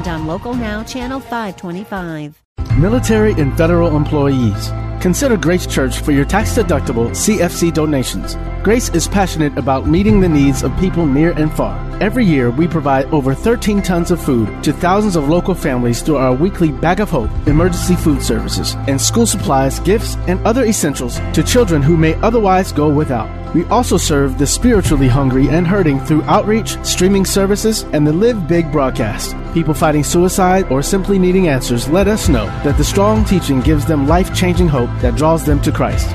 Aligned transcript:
and 0.00 0.08
on 0.08 0.26
Local 0.26 0.54
Now, 0.54 0.82
Channel 0.82 1.20
525. 1.20 2.42
Military 2.78 3.32
and 3.32 3.56
federal 3.56 3.96
employees. 3.96 4.70
Consider 5.00 5.36
Grace 5.36 5.66
Church 5.66 6.00
for 6.00 6.12
your 6.12 6.24
tax 6.24 6.56
deductible 6.56 7.10
CFC 7.10 7.72
donations. 7.72 8.36
Grace 8.62 8.90
is 8.90 9.08
passionate 9.08 9.56
about 9.58 9.86
meeting 9.86 10.20
the 10.20 10.28
needs 10.28 10.62
of 10.62 10.76
people 10.78 11.06
near 11.06 11.32
and 11.32 11.52
far. 11.52 11.78
Every 12.02 12.24
year, 12.24 12.50
we 12.50 12.68
provide 12.68 13.06
over 13.06 13.34
13 13.34 13.82
tons 13.82 14.10
of 14.10 14.22
food 14.22 14.62
to 14.64 14.72
thousands 14.72 15.16
of 15.16 15.28
local 15.28 15.54
families 15.54 16.02
through 16.02 16.16
our 16.16 16.34
weekly 16.34 16.70
Bag 16.70 17.00
of 17.00 17.10
Hope 17.10 17.30
emergency 17.46 17.96
food 17.96 18.22
services 18.22 18.76
and 18.88 19.00
school 19.00 19.26
supplies, 19.26 19.80
gifts, 19.80 20.16
and 20.28 20.40
other 20.46 20.64
essentials 20.64 21.18
to 21.32 21.42
children 21.42 21.82
who 21.82 21.96
may 21.96 22.14
otherwise 22.16 22.72
go 22.72 22.88
without. 22.88 23.39
We 23.54 23.64
also 23.66 23.96
serve 23.96 24.38
the 24.38 24.46
spiritually 24.46 25.08
hungry 25.08 25.48
and 25.48 25.66
hurting 25.66 26.00
through 26.00 26.22
outreach, 26.22 26.82
streaming 26.84 27.24
services, 27.24 27.82
and 27.92 28.06
the 28.06 28.12
Live 28.12 28.46
Big 28.46 28.70
broadcast. 28.70 29.34
People 29.52 29.74
fighting 29.74 30.04
suicide 30.04 30.70
or 30.70 30.82
simply 30.82 31.18
needing 31.18 31.48
answers 31.48 31.88
let 31.88 32.06
us 32.06 32.28
know 32.28 32.46
that 32.64 32.76
the 32.76 32.84
strong 32.84 33.24
teaching 33.24 33.60
gives 33.60 33.84
them 33.84 34.06
life 34.06 34.32
changing 34.34 34.68
hope 34.68 34.90
that 35.00 35.16
draws 35.16 35.44
them 35.44 35.60
to 35.62 35.72
Christ. 35.72 36.14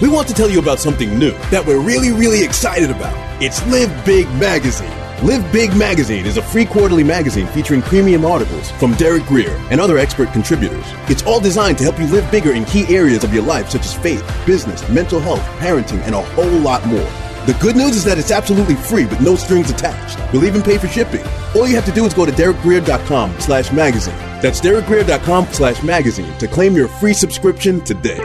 We 0.00 0.08
want 0.08 0.28
to 0.28 0.34
tell 0.34 0.48
you 0.48 0.58
about 0.60 0.78
something 0.78 1.18
new 1.18 1.32
that 1.50 1.64
we're 1.66 1.78
really, 1.78 2.10
really 2.10 2.42
excited 2.42 2.90
about. 2.90 3.14
It's 3.42 3.64
Live 3.66 3.92
Big 4.06 4.26
Magazine. 4.36 4.90
Live 5.22 5.52
Big 5.52 5.76
Magazine 5.76 6.24
is 6.24 6.38
a 6.38 6.42
free 6.42 6.64
quarterly 6.64 7.04
magazine 7.04 7.46
featuring 7.48 7.82
premium 7.82 8.24
articles 8.24 8.70
from 8.72 8.94
Derek 8.94 9.26
Grier 9.26 9.54
and 9.70 9.78
other 9.78 9.98
expert 9.98 10.32
contributors. 10.32 10.86
It's 11.10 11.22
all 11.24 11.38
designed 11.38 11.76
to 11.78 11.84
help 11.84 11.98
you 11.98 12.06
live 12.06 12.30
bigger 12.30 12.52
in 12.52 12.64
key 12.64 12.86
areas 12.88 13.24
of 13.24 13.34
your 13.34 13.42
life, 13.42 13.68
such 13.68 13.84
as 13.84 13.92
faith, 13.92 14.24
business, 14.46 14.88
mental 14.88 15.20
health, 15.20 15.42
parenting, 15.58 16.00
and 16.06 16.14
a 16.14 16.22
whole 16.22 16.58
lot 16.60 16.86
more. 16.86 17.10
The 17.44 17.58
good 17.60 17.76
news 17.76 17.94
is 17.94 18.04
that 18.04 18.16
it's 18.16 18.30
absolutely 18.30 18.76
free 18.76 19.04
with 19.04 19.20
no 19.20 19.36
strings 19.36 19.70
attached. 19.70 20.18
We'll 20.32 20.46
even 20.46 20.62
pay 20.62 20.78
for 20.78 20.88
shipping. 20.88 21.24
All 21.54 21.68
you 21.68 21.74
have 21.74 21.86
to 21.86 21.92
do 21.92 22.06
is 22.06 22.14
go 22.14 22.24
to 22.24 22.32
derekgrier.com 22.32 23.38
slash 23.38 23.70
magazine. 23.70 24.16
That's 24.40 24.62
derekgrier.com 24.62 25.48
slash 25.48 25.82
magazine 25.82 26.32
to 26.38 26.48
claim 26.48 26.74
your 26.74 26.88
free 26.88 27.12
subscription 27.12 27.82
today. 27.82 28.18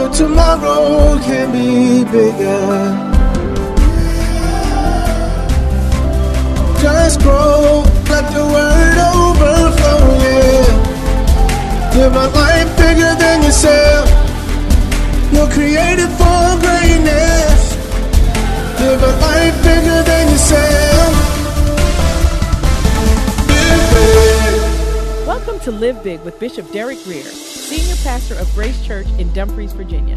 But 0.00 0.14
tomorrow 0.14 1.18
can 1.18 1.52
be 1.52 2.04
bigger. 2.10 2.96
Just 6.80 7.20
grow, 7.20 7.84
let 8.08 8.24
the 8.32 8.44
word 8.54 8.96
overflow, 9.12 10.00
yeah. 10.24 11.92
Live 11.96 12.16
a 12.16 12.28
life 12.28 12.70
bigger 12.78 13.14
than 13.20 13.42
yourself. 13.42 14.08
You're 15.34 15.50
created 15.50 16.08
for 16.16 16.56
greatness. 16.64 17.60
Live 18.80 19.02
a 19.02 19.12
life 19.20 19.56
bigger 19.62 20.02
than 20.02 20.30
yourself. 20.32 21.12
Welcome 25.26 25.60
to 25.60 25.70
Live 25.70 26.02
Big 26.02 26.22
with 26.22 26.40
Bishop 26.40 26.72
Derek 26.72 27.04
Grier, 27.04 27.30
Senior 27.70 27.94
Pastor 28.02 28.34
of 28.34 28.52
Grace 28.52 28.84
Church 28.84 29.06
in 29.20 29.32
Dumfries, 29.32 29.72
Virginia. 29.72 30.16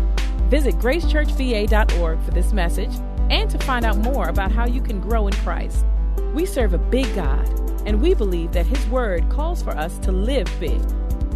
Visit 0.49 0.73
gracechurchva.org 0.79 2.23
for 2.23 2.31
this 2.31 2.51
message 2.51 2.89
and 3.29 3.47
to 3.51 3.59
find 3.59 3.85
out 3.85 3.95
more 3.97 4.27
about 4.27 4.51
how 4.51 4.65
you 4.65 4.81
can 4.81 4.99
grow 4.99 5.27
in 5.27 5.33
Christ. 5.35 5.85
We 6.33 6.47
serve 6.47 6.73
a 6.73 6.79
big 6.79 7.13
God, 7.13 7.47
and 7.85 8.01
we 8.01 8.15
believe 8.15 8.53
that 8.53 8.65
His 8.65 8.83
Word 8.87 9.29
calls 9.29 9.61
for 9.61 9.69
us 9.77 9.99
to 9.99 10.11
live 10.11 10.47
big. 10.59 10.81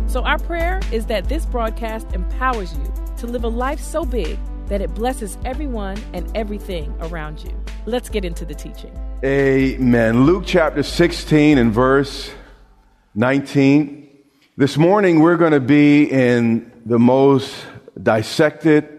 So, 0.07 0.23
our 0.23 0.39
prayer 0.39 0.81
is 0.91 1.05
that 1.05 1.29
this 1.29 1.45
broadcast 1.45 2.11
empowers 2.13 2.75
you 2.75 2.91
to 3.17 3.27
live 3.27 3.43
a 3.43 3.47
life 3.47 3.79
so 3.79 4.03
big 4.03 4.39
that 4.69 4.81
it 4.81 4.95
blesses 4.95 5.37
everyone 5.45 6.01
and 6.13 6.35
everything 6.35 6.95
around 6.99 7.43
you. 7.43 7.55
Let's 7.85 8.09
get 8.09 8.25
into 8.25 8.43
the 8.43 8.55
teaching. 8.55 8.91
Amen. 9.23 10.25
Luke 10.25 10.45
chapter 10.47 10.81
16 10.81 11.59
and 11.59 11.71
verse 11.71 12.31
19. 13.13 14.06
This 14.59 14.75
morning 14.75 15.19
we're 15.19 15.37
going 15.37 15.51
to 15.51 15.59
be 15.59 16.05
in 16.05 16.71
the 16.83 16.97
most 16.97 17.53
dissected 18.01 18.89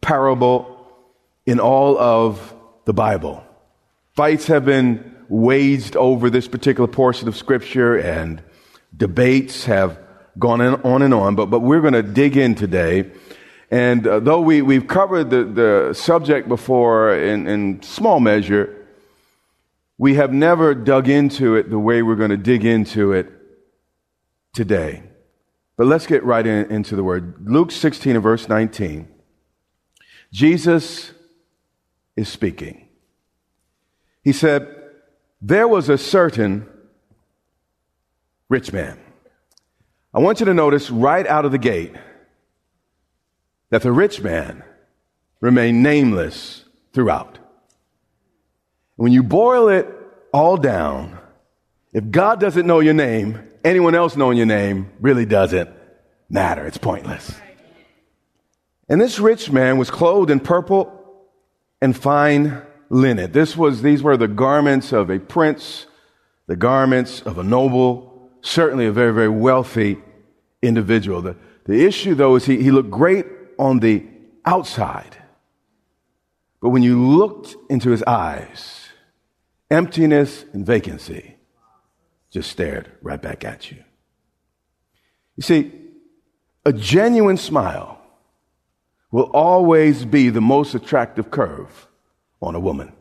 parable 0.00 0.90
in 1.44 1.60
all 1.60 1.98
of 1.98 2.54
the 2.86 2.94
Bible. 2.94 3.44
Fights 4.14 4.46
have 4.46 4.64
been 4.64 5.14
waged 5.28 5.96
over 5.96 6.30
this 6.30 6.48
particular 6.48 6.88
portion 6.88 7.28
of 7.28 7.36
scripture 7.36 7.94
and 7.94 8.42
debates 8.96 9.66
have 9.66 9.98
gone 10.38 10.62
on 10.62 11.02
and 11.02 11.12
on, 11.12 11.34
but, 11.34 11.50
but 11.50 11.60
we're 11.60 11.82
going 11.82 11.92
to 11.92 12.02
dig 12.02 12.38
in 12.38 12.54
today. 12.54 13.10
And 13.70 14.06
uh, 14.06 14.20
though 14.20 14.40
we, 14.40 14.62
we've 14.62 14.86
covered 14.86 15.28
the, 15.28 15.44
the 15.44 15.92
subject 15.92 16.48
before 16.48 17.14
in, 17.14 17.46
in 17.46 17.82
small 17.82 18.18
measure, 18.18 18.86
we 19.98 20.14
have 20.14 20.32
never 20.32 20.74
dug 20.74 21.06
into 21.06 21.54
it 21.54 21.68
the 21.68 21.78
way 21.78 22.00
we're 22.00 22.16
going 22.16 22.30
to 22.30 22.38
dig 22.38 22.64
into 22.64 23.12
it 23.12 23.35
today. 24.56 25.02
But 25.76 25.86
let's 25.86 26.06
get 26.06 26.24
right 26.24 26.44
in, 26.44 26.70
into 26.72 26.96
the 26.96 27.04
word. 27.04 27.46
Luke 27.46 27.70
16 27.70 28.16
and 28.16 28.22
verse 28.22 28.48
19. 28.48 29.06
Jesus 30.32 31.12
is 32.16 32.28
speaking. 32.28 32.88
He 34.24 34.32
said, 34.32 34.74
There 35.40 35.68
was 35.68 35.88
a 35.88 35.98
certain 35.98 36.66
rich 38.48 38.72
man. 38.72 38.98
I 40.12 40.18
want 40.18 40.40
you 40.40 40.46
to 40.46 40.54
notice 40.54 40.90
right 40.90 41.26
out 41.26 41.44
of 41.44 41.52
the 41.52 41.58
gate 41.58 41.94
that 43.70 43.82
the 43.82 43.92
rich 43.92 44.22
man 44.22 44.64
remained 45.40 45.82
nameless 45.82 46.64
throughout. 46.94 47.38
When 48.96 49.12
you 49.12 49.22
boil 49.22 49.68
it 49.68 49.86
all 50.32 50.56
down, 50.56 51.18
if 51.92 52.10
God 52.10 52.40
doesn't 52.40 52.66
know 52.66 52.80
your 52.80 52.94
name, 52.94 53.46
anyone 53.66 53.96
else 53.96 54.16
knowing 54.16 54.36
your 54.36 54.46
name 54.46 54.92
really 55.00 55.26
doesn't 55.26 55.68
matter. 56.30 56.64
It's 56.66 56.78
pointless. 56.78 57.34
And 58.88 59.00
this 59.00 59.18
rich 59.18 59.50
man 59.50 59.76
was 59.76 59.90
clothed 59.90 60.30
in 60.30 60.38
purple 60.38 60.92
and 61.82 61.94
fine 61.96 62.62
linen. 62.88 63.32
This 63.32 63.56
was, 63.56 63.82
these 63.82 64.02
were 64.02 64.16
the 64.16 64.28
garments 64.28 64.92
of 64.92 65.10
a 65.10 65.18
prince, 65.18 65.86
the 66.46 66.54
garments 66.54 67.22
of 67.22 67.38
a 67.38 67.42
noble, 67.42 68.30
certainly 68.40 68.86
a 68.86 68.92
very, 68.92 69.12
very 69.12 69.28
wealthy 69.28 69.98
individual. 70.62 71.20
The, 71.20 71.36
the 71.64 71.84
issue, 71.84 72.14
though, 72.14 72.36
is 72.36 72.46
he, 72.46 72.62
he 72.62 72.70
looked 72.70 72.90
great 72.90 73.26
on 73.58 73.80
the 73.80 74.06
outside. 74.44 75.16
But 76.62 76.68
when 76.68 76.84
you 76.84 77.04
looked 77.04 77.56
into 77.68 77.90
his 77.90 78.04
eyes, 78.04 78.88
emptiness 79.68 80.44
and 80.52 80.64
vacancy 80.64 81.35
just 82.36 82.50
stared 82.50 82.92
right 83.00 83.22
back 83.22 83.46
at 83.46 83.70
you. 83.70 83.82
You 85.36 85.42
see, 85.42 85.72
a 86.66 86.72
genuine 86.74 87.38
smile 87.38 87.98
will 89.10 89.30
always 89.32 90.04
be 90.04 90.28
the 90.28 90.42
most 90.42 90.74
attractive 90.74 91.30
curve 91.30 91.88
on 92.42 92.54
a 92.54 92.60
woman. 92.60 92.92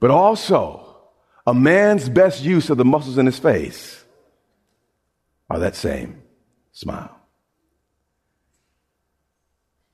But 0.00 0.10
also, 0.10 1.00
a 1.46 1.52
man's 1.52 2.08
best 2.08 2.42
use 2.42 2.70
of 2.70 2.78
the 2.78 2.84
muscles 2.86 3.18
in 3.18 3.26
his 3.26 3.38
face 3.38 4.02
are 5.50 5.58
that 5.58 5.76
same 5.76 6.22
smile. 6.72 7.14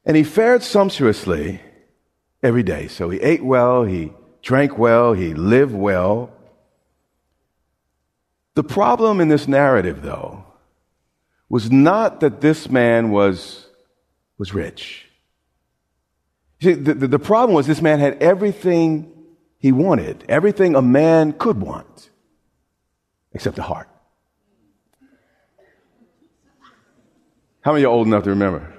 And 0.04 0.16
he 0.16 0.22
fared 0.22 0.62
sumptuously 0.62 1.60
every 2.44 2.62
day. 2.62 2.86
So 2.86 3.10
he 3.10 3.18
ate 3.18 3.44
well, 3.44 3.82
he 3.82 4.12
drank 4.40 4.78
well, 4.78 5.14
he 5.14 5.34
lived 5.34 5.74
well. 5.74 6.35
The 8.56 8.64
problem 8.64 9.20
in 9.20 9.28
this 9.28 9.46
narrative, 9.46 10.00
though, 10.00 10.44
was 11.50 11.70
not 11.70 12.20
that 12.20 12.40
this 12.40 12.70
man 12.70 13.10
was, 13.10 13.66
was 14.38 14.54
rich. 14.54 15.06
See, 16.62 16.72
the, 16.72 16.94
the, 16.94 17.06
the 17.06 17.18
problem 17.18 17.54
was 17.54 17.66
this 17.66 17.82
man 17.82 17.98
had 17.98 18.22
everything 18.22 19.12
he 19.58 19.72
wanted, 19.72 20.24
everything 20.26 20.74
a 20.74 20.80
man 20.80 21.34
could 21.34 21.60
want, 21.60 22.08
except 23.32 23.58
a 23.58 23.62
heart. 23.62 23.90
How 27.60 27.72
many 27.74 27.84
are 27.84 27.88
old 27.88 28.06
enough 28.06 28.24
to 28.24 28.30
remember? 28.30 28.72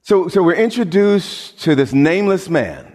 So, 0.00 0.28
so 0.28 0.42
we're 0.42 0.54
introduced 0.54 1.60
to 1.60 1.74
this 1.74 1.92
nameless 1.92 2.48
man. 2.48 2.89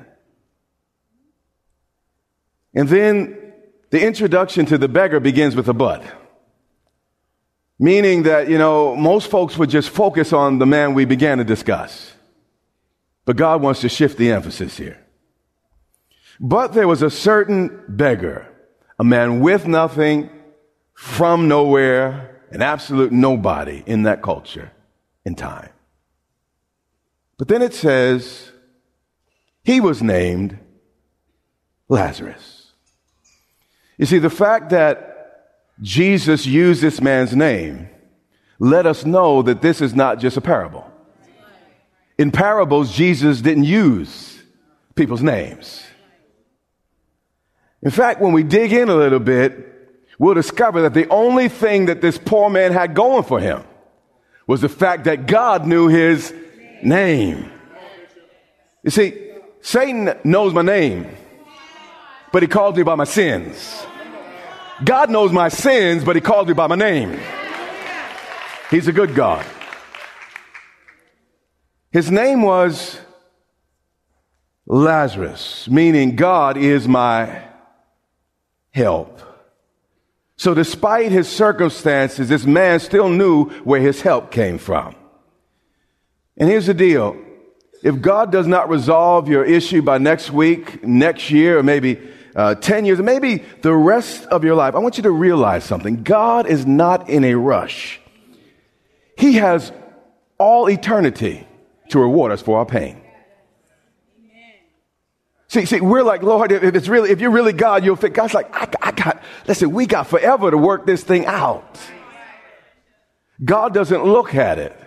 And 2.75 2.89
then 2.89 3.53
the 3.89 4.05
introduction 4.05 4.65
to 4.67 4.77
the 4.77 4.89
beggar 4.89 5.19
begins 5.19 5.55
with 5.55 5.67
a 5.69 5.73
but. 5.73 6.03
Meaning 7.79 8.23
that, 8.23 8.49
you 8.49 8.57
know, 8.57 8.95
most 8.95 9.31
folks 9.31 9.57
would 9.57 9.69
just 9.69 9.89
focus 9.89 10.33
on 10.33 10.59
the 10.59 10.65
man 10.65 10.93
we 10.93 11.05
began 11.05 11.39
to 11.39 11.43
discuss. 11.43 12.13
But 13.25 13.37
God 13.37 13.61
wants 13.61 13.81
to 13.81 13.89
shift 13.89 14.17
the 14.17 14.31
emphasis 14.31 14.77
here. 14.77 14.99
But 16.39 16.73
there 16.73 16.87
was 16.87 17.01
a 17.01 17.09
certain 17.09 17.81
beggar, 17.87 18.47
a 18.99 19.03
man 19.03 19.39
with 19.39 19.67
nothing, 19.67 20.29
from 20.93 21.47
nowhere, 21.47 22.41
an 22.51 22.61
absolute 22.61 23.11
nobody 23.11 23.83
in 23.85 24.03
that 24.03 24.21
culture 24.21 24.71
in 25.25 25.35
time. 25.35 25.69
But 27.37 27.47
then 27.47 27.61
it 27.61 27.73
says, 27.73 28.51
he 29.63 29.81
was 29.81 30.01
named 30.01 30.57
Lazarus. 31.89 32.54
You 33.97 34.05
see, 34.05 34.19
the 34.19 34.29
fact 34.29 34.69
that 34.71 35.11
Jesus 35.81 36.45
used 36.45 36.81
this 36.81 37.01
man's 37.01 37.35
name 37.35 37.89
let 38.59 38.85
us 38.85 39.05
know 39.05 39.41
that 39.41 39.61
this 39.61 39.81
is 39.81 39.93
not 39.93 40.19
just 40.19 40.37
a 40.37 40.41
parable. 40.41 40.89
In 42.17 42.31
parables, 42.31 42.93
Jesus 42.93 43.41
didn't 43.41 43.65
use 43.65 44.41
people's 44.95 45.21
names. 45.21 45.85
In 47.81 47.91
fact, 47.91 48.21
when 48.21 48.31
we 48.31 48.43
dig 48.43 48.71
in 48.71 48.87
a 48.87 48.95
little 48.95 49.19
bit, 49.19 49.99
we'll 50.17 50.33
discover 50.33 50.83
that 50.83 50.93
the 50.93 51.07
only 51.09 51.49
thing 51.49 51.87
that 51.87 52.01
this 52.01 52.17
poor 52.17 52.49
man 52.49 52.71
had 52.71 52.95
going 52.95 53.23
for 53.23 53.39
him 53.39 53.63
was 54.47 54.61
the 54.61 54.69
fact 54.69 55.03
that 55.03 55.27
God 55.27 55.67
knew 55.67 55.87
his 55.87 56.33
name. 56.81 57.51
You 58.83 58.91
see, 58.91 59.31
Satan 59.61 60.17
knows 60.23 60.53
my 60.53 60.61
name, 60.61 61.07
but 62.35 62.43
he 62.43 62.49
calls 62.49 62.75
me 62.75 62.83
by 62.83 62.95
my 62.95 63.05
sins. 63.05 63.85
God 64.83 65.09
knows 65.09 65.31
my 65.31 65.47
sins, 65.47 66.03
but 66.03 66.17
he 66.17 66.21
calls 66.21 66.45
me 66.45 66.53
by 66.53 66.67
my 66.67 66.75
name. 66.75 67.17
He's 68.69 68.89
a 68.89 68.91
good 68.91 69.15
God. 69.15 69.45
His 71.91 72.11
name 72.11 72.41
was 72.41 72.99
Lazarus, 74.65 75.69
meaning 75.69 76.17
God 76.17 76.57
is 76.57 76.89
my 76.89 77.41
help. 78.71 79.21
So 80.35 80.53
despite 80.53 81.13
his 81.13 81.29
circumstances, 81.29 82.27
this 82.27 82.45
man 82.45 82.81
still 82.81 83.07
knew 83.07 83.45
where 83.63 83.79
his 83.79 84.01
help 84.01 84.29
came 84.29 84.57
from. 84.57 84.93
And 86.35 86.49
here's 86.49 86.65
the 86.65 86.73
deal. 86.73 87.15
If 87.81 88.01
God 88.01 88.29
does 88.29 88.45
not 88.45 88.67
resolve 88.67 89.29
your 89.29 89.45
issue 89.45 89.81
by 89.81 89.99
next 89.99 90.31
week, 90.31 90.83
next 90.83 91.31
year, 91.31 91.59
or 91.59 91.63
maybe 91.63 92.11
uh, 92.35 92.55
10 92.55 92.85
years, 92.85 92.99
maybe 92.99 93.43
the 93.61 93.73
rest 93.73 94.25
of 94.25 94.43
your 94.43 94.55
life, 94.55 94.75
I 94.75 94.79
want 94.79 94.97
you 94.97 95.03
to 95.03 95.11
realize 95.11 95.63
something. 95.63 96.03
God 96.03 96.47
is 96.47 96.65
not 96.65 97.09
in 97.09 97.23
a 97.23 97.35
rush. 97.35 98.01
He 99.17 99.33
has 99.33 99.71
all 100.37 100.69
eternity 100.69 101.47
to 101.89 101.99
reward 101.99 102.31
us 102.31 102.41
for 102.41 102.59
our 102.59 102.65
pain. 102.65 103.01
See, 105.47 105.65
see, 105.65 105.79
we're 105.79 106.03
like, 106.03 106.21
Lord, 106.21 106.51
if 106.51 106.63
it's 106.63 106.89
really, 106.89 107.11
if 107.11 107.21
you're 107.21 107.31
really 107.31 107.53
God, 107.53 107.85
you'll 107.85 107.95
think, 107.95 108.15
God's 108.15 108.33
like, 108.33 108.53
I, 108.53 108.67
I 108.81 108.91
got, 108.91 109.23
listen, 109.47 109.71
we 109.71 109.85
got 109.85 110.07
forever 110.07 110.51
to 110.51 110.57
work 110.57 110.85
this 110.85 111.03
thing 111.03 111.25
out. 111.25 111.79
God 113.43 113.73
doesn't 113.73 114.03
look 114.03 114.35
at 114.35 114.59
it 114.59 114.77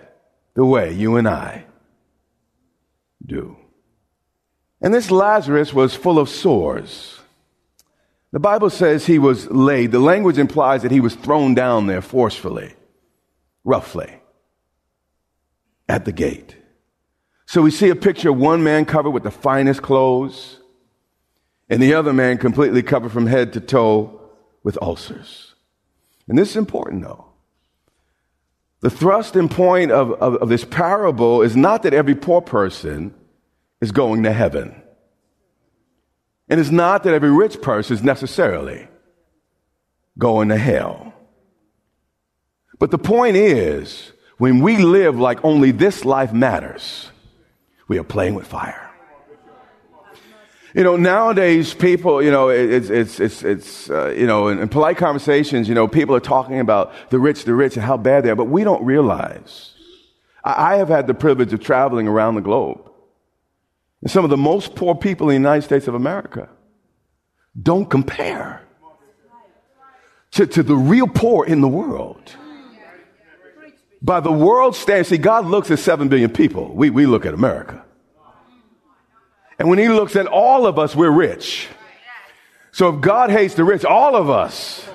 the 0.55 0.65
way 0.65 0.93
you 0.93 1.17
and 1.17 1.29
I 1.29 1.65
do. 3.25 3.57
And 4.81 4.93
this 4.93 5.11
Lazarus 5.11 5.73
was 5.73 5.95
full 5.95 6.19
of 6.19 6.29
sores. 6.29 7.18
The 8.31 8.41
Bible 8.41 8.71
says 8.71 9.07
he 9.07 9.19
was 9.19 9.51
laid. 9.51 9.91
The 9.91 9.99
language 9.99 10.39
implies 10.39 10.83
that 10.83 10.91
he 10.91 11.01
was 11.01 11.15
thrown 11.15 11.55
down 11.55 11.87
there 11.87 12.03
forcefully, 12.03 12.75
roughly, 13.65 14.21
at 15.89 16.05
the 16.05 16.13
gate. 16.13 16.57
So 17.47 17.63
we 17.63 17.71
see 17.71 17.89
a 17.89 17.97
picture 17.97 18.29
of 18.29 18.37
one 18.37 18.63
man 18.63 18.85
covered 18.85 19.11
with 19.11 19.23
the 19.23 19.31
finest 19.31 19.81
clothes, 19.81 20.61
and 21.71 21.83
the 21.83 21.95
other 21.95 22.13
man 22.13 22.37
completely 22.37 22.83
covered 22.83 23.13
from 23.13 23.27
head 23.27 23.55
to 23.55 23.61
toe 23.61 24.21
with 24.63 24.77
ulcers. 24.83 25.55
And 26.29 26.39
this 26.39 26.51
is 26.51 26.57
important 26.57 27.03
though. 27.03 27.25
The 28.81 28.91
thrust 28.91 29.35
and 29.35 29.51
point 29.51 29.91
of, 29.91 30.13
of, 30.13 30.37
of, 30.37 30.49
this 30.49 30.65
parable 30.65 31.43
is 31.43 31.57
not 31.57 31.83
that 31.83 31.95
every 31.95 32.15
poor 32.15 32.41
person 32.41 33.13
is 33.81 33.91
going 33.91 34.23
to 34.23 34.33
heaven. 34.33 34.83
And 36.49 36.59
it's 36.59 36.71
not 36.71 37.03
that 37.03 37.15
every 37.15 37.31
rich 37.31 37.61
person 37.61 37.97
is 37.97 38.03
necessarily 38.03 38.89
going 40.19 40.49
to 40.49 40.57
hell. 40.57 41.13
But 42.79 42.91
the 42.91 42.99
point 42.99 43.37
is, 43.37 44.13
when 44.39 44.61
we 44.61 44.79
live 44.79 45.19
like 45.19 45.45
only 45.45 45.73
this 45.73 46.05
life 46.05 46.33
matters, 46.33 47.11
we 47.89 47.99
are 47.99 48.05
playing 48.05 48.35
with 48.35 48.47
fire. 48.47 48.85
You 50.75 50.85
know, 50.85 50.97
nowadays 50.97 51.75
people, 51.75 52.23
you 52.23 52.31
know, 52.31 52.51
it's, 52.51 52.91
it's, 52.91 53.19
it's, 53.19 53.43
it's 53.43 53.91
uh, 53.91 54.11
you 54.11 54.27
know, 54.27 54.49
in, 54.49 54.59
in, 54.59 54.69
polite 54.69 54.99
conversations, 54.99 55.67
you 55.67 55.75
know, 55.75 55.89
people 55.89 56.15
are 56.15 56.21
talking 56.21 56.61
about 56.61 56.93
the 57.11 57.19
rich, 57.19 57.45
the 57.45 57.55
rich 57.55 57.75
and 57.77 57.85
how 57.85 57.97
bad 57.97 58.25
they 58.25 58.31
are, 58.31 58.37
but 58.37 58.49
we 58.49 58.65
don't 58.65 58.85
realize. 58.85 59.73
I, 60.45 60.75
I 60.75 60.77
have 60.77 60.89
had 60.89 61.07
the 61.07 61.15
privilege 61.15 61.53
of 61.53 61.61
traveling 61.61 62.07
around 62.07 62.35
the 62.35 62.43
globe. 62.43 62.88
And 64.03 64.11
some 64.11 64.25
of 64.25 64.31
the 64.31 64.37
most 64.37 64.75
poor 64.75 64.95
people 64.95 65.29
in 65.29 65.43
the 65.43 65.49
United 65.49 65.63
States 65.63 65.89
of 65.89 65.95
America 65.95 66.49
don't 67.61 67.87
compare 67.87 68.63
to, 70.33 70.47
to 70.47 70.63
the 70.63 70.77
real 70.77 71.09
poor 71.09 71.45
in 71.45 71.61
the 71.61 71.69
world. 71.69 72.37
By 74.01 74.21
the 74.21 74.33
world 74.33 74.77
standards, 74.77 75.09
see, 75.09 75.19
God 75.19 75.47
looks 75.47 75.71
at 75.71 75.81
7 75.81 76.09
billion 76.09 76.31
people. 76.31 76.73
We, 76.73 76.91
we 76.91 77.07
look 77.07 77.27
at 77.27 77.35
America. 77.35 77.85
And 79.59 79.69
when 79.69 79.79
he 79.79 79.89
looks 79.89 80.15
at 80.15 80.27
all 80.27 80.67
of 80.67 80.79
us, 80.79 80.95
we're 80.95 81.11
rich. 81.11 81.67
So 82.71 82.95
if 82.95 83.01
God 83.01 83.31
hates 83.31 83.55
the 83.55 83.65
rich, 83.65 83.85
all 83.85 84.15
of 84.15 84.31
us 84.31 84.89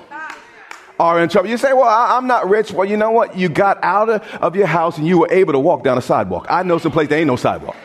are 0.98 1.20
in 1.20 1.28
trouble. 1.28 1.50
You 1.50 1.58
say, 1.58 1.74
well, 1.74 1.88
I, 1.88 2.16
am 2.16 2.26
not 2.26 2.48
rich. 2.48 2.72
Well, 2.72 2.88
you 2.88 2.96
know 2.96 3.10
what? 3.10 3.36
You 3.36 3.50
got 3.50 3.82
out 3.82 4.08
of, 4.08 4.22
of 4.40 4.56
your 4.56 4.66
house 4.66 4.96
and 4.96 5.06
you 5.06 5.18
were 5.18 5.30
able 5.30 5.52
to 5.52 5.58
walk 5.58 5.84
down 5.84 5.98
a 5.98 6.02
sidewalk. 6.02 6.46
I 6.48 6.62
know 6.62 6.78
some 6.78 6.92
place 6.92 7.08
there 7.08 7.18
ain't 7.18 7.26
no 7.26 7.36
sidewalk. 7.36 7.76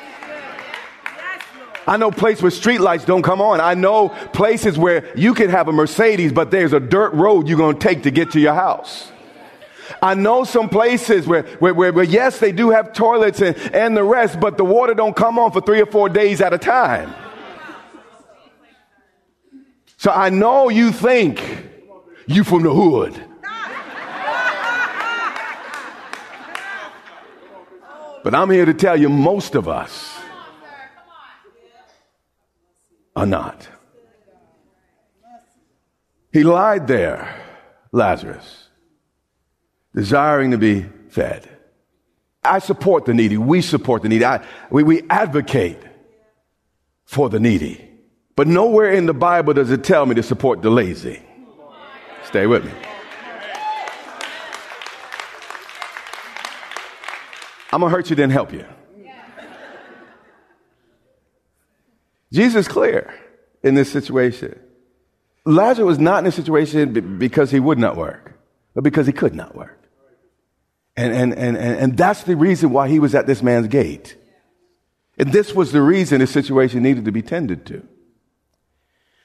I 1.89 1.98
know 1.98 2.12
places 2.12 2.43
where 2.43 2.51
street 2.51 2.81
lights 2.81 3.03
don't 3.03 3.24
come 3.24 3.41
on. 3.41 3.60
I 3.60 3.74
know 3.74 4.10
places 4.10 4.77
where 4.77 5.12
you 5.17 5.34
can 5.34 5.50
have 5.50 5.67
a 5.67 5.72
Mercedes, 5.72 6.31
but 6.31 6.51
there's 6.51 6.72
a 6.72 6.79
dirt 6.79 7.15
road 7.15 7.48
you're 7.48 7.58
going 7.58 7.79
to 7.79 7.81
take 7.81 8.03
to 8.03 8.12
get 8.12 8.29
to 8.34 8.39
your 8.39 8.53
house. 8.53 9.12
I 10.00 10.13
know 10.13 10.43
some 10.43 10.69
places 10.69 11.25
where, 11.25 11.41
where, 11.58 11.74
where, 11.74 11.91
where, 11.91 12.03
yes, 12.03 12.38
they 12.38 12.51
do 12.51 12.69
have 12.69 12.93
toilets 12.93 13.41
and, 13.41 13.58
and 13.74 13.98
the 13.98 14.03
rest, 14.03 14.39
but 14.39 14.55
the 14.55 14.63
water 14.63 14.93
don't 14.93 15.15
come 15.15 15.39
on 15.39 15.51
for 15.51 15.62
three 15.62 15.81
or 15.81 15.88
four 15.88 16.10
days 16.10 16.41
at 16.41 16.53
a 16.53 16.60
time. 16.60 17.12
So 19.98 20.12
I 20.12 20.29
know 20.29 20.69
you 20.69 20.91
think 20.91 21.41
you 22.27 22.43
from 22.43 22.62
the 22.62 22.72
hood. 22.72 23.19
But 28.24 28.36
I'm 28.36 28.51
here 28.51 28.65
to 28.65 28.75
tell 28.75 28.96
you 28.96 29.10
most 29.10 29.55
of 29.55 29.67
us 29.67 30.18
are 33.19 33.25
not. 33.25 33.67
He 36.31 36.43
lied 36.43 36.88
there, 36.88 37.35
Lazarus 37.91 38.69
desiring 39.93 40.51
to 40.51 40.57
be 40.57 40.85
fed. 41.09 41.47
I 42.43 42.59
support 42.59 43.05
the 43.05 43.13
needy. 43.13 43.38
We 43.38 43.61
support 43.61 44.01
the 44.01 44.09
needy. 44.09 44.25
I, 44.25 44.45
we, 44.69 44.83
we 44.83 45.03
advocate 45.09 45.79
for 47.05 47.29
the 47.29 47.39
needy. 47.39 47.85
But 48.35 48.47
nowhere 48.47 48.91
in 48.91 49.05
the 49.05 49.13
Bible 49.13 49.53
does 49.53 49.71
it 49.71 49.83
tell 49.83 50.05
me 50.05 50.15
to 50.15 50.23
support 50.23 50.61
the 50.61 50.69
lazy. 50.69 51.21
Stay 52.23 52.47
with 52.47 52.63
me. 52.63 52.71
I'm 57.71 57.81
going 57.81 57.91
to 57.91 57.95
hurt 57.95 58.09
you, 58.09 58.15
then 58.15 58.29
help 58.29 58.53
you. 58.53 58.65
Jesus 62.31 62.67
is 62.67 62.67
clear. 62.67 63.13
in 63.63 63.75
this 63.75 63.91
situation. 63.91 64.59
Lazarus 65.45 65.86
was 65.86 66.00
not 66.00 66.19
in 66.19 66.27
a 66.27 66.31
situation 66.31 67.17
because 67.17 67.51
he 67.51 67.59
would 67.59 67.79
not 67.79 67.95
work, 67.95 68.39
but 68.74 68.83
because 68.83 69.07
he 69.07 69.13
could 69.13 69.36
not 69.36 69.55
work. 69.55 69.77
And, 70.95 71.13
and, 71.13 71.33
and, 71.33 71.57
and, 71.57 71.98
that's 71.98 72.24
the 72.24 72.36
reason 72.36 72.71
why 72.71 72.89
he 72.89 73.00
was 73.00 73.15
at 73.15 73.25
this 73.25 73.41
man's 73.41 73.67
gate. 73.67 74.17
And 75.17 75.31
this 75.31 75.55
was 75.55 75.71
the 75.71 75.81
reason 75.81 76.19
his 76.19 76.29
situation 76.29 76.83
needed 76.83 77.05
to 77.05 77.12
be 77.12 77.21
tended 77.21 77.65
to. 77.67 77.88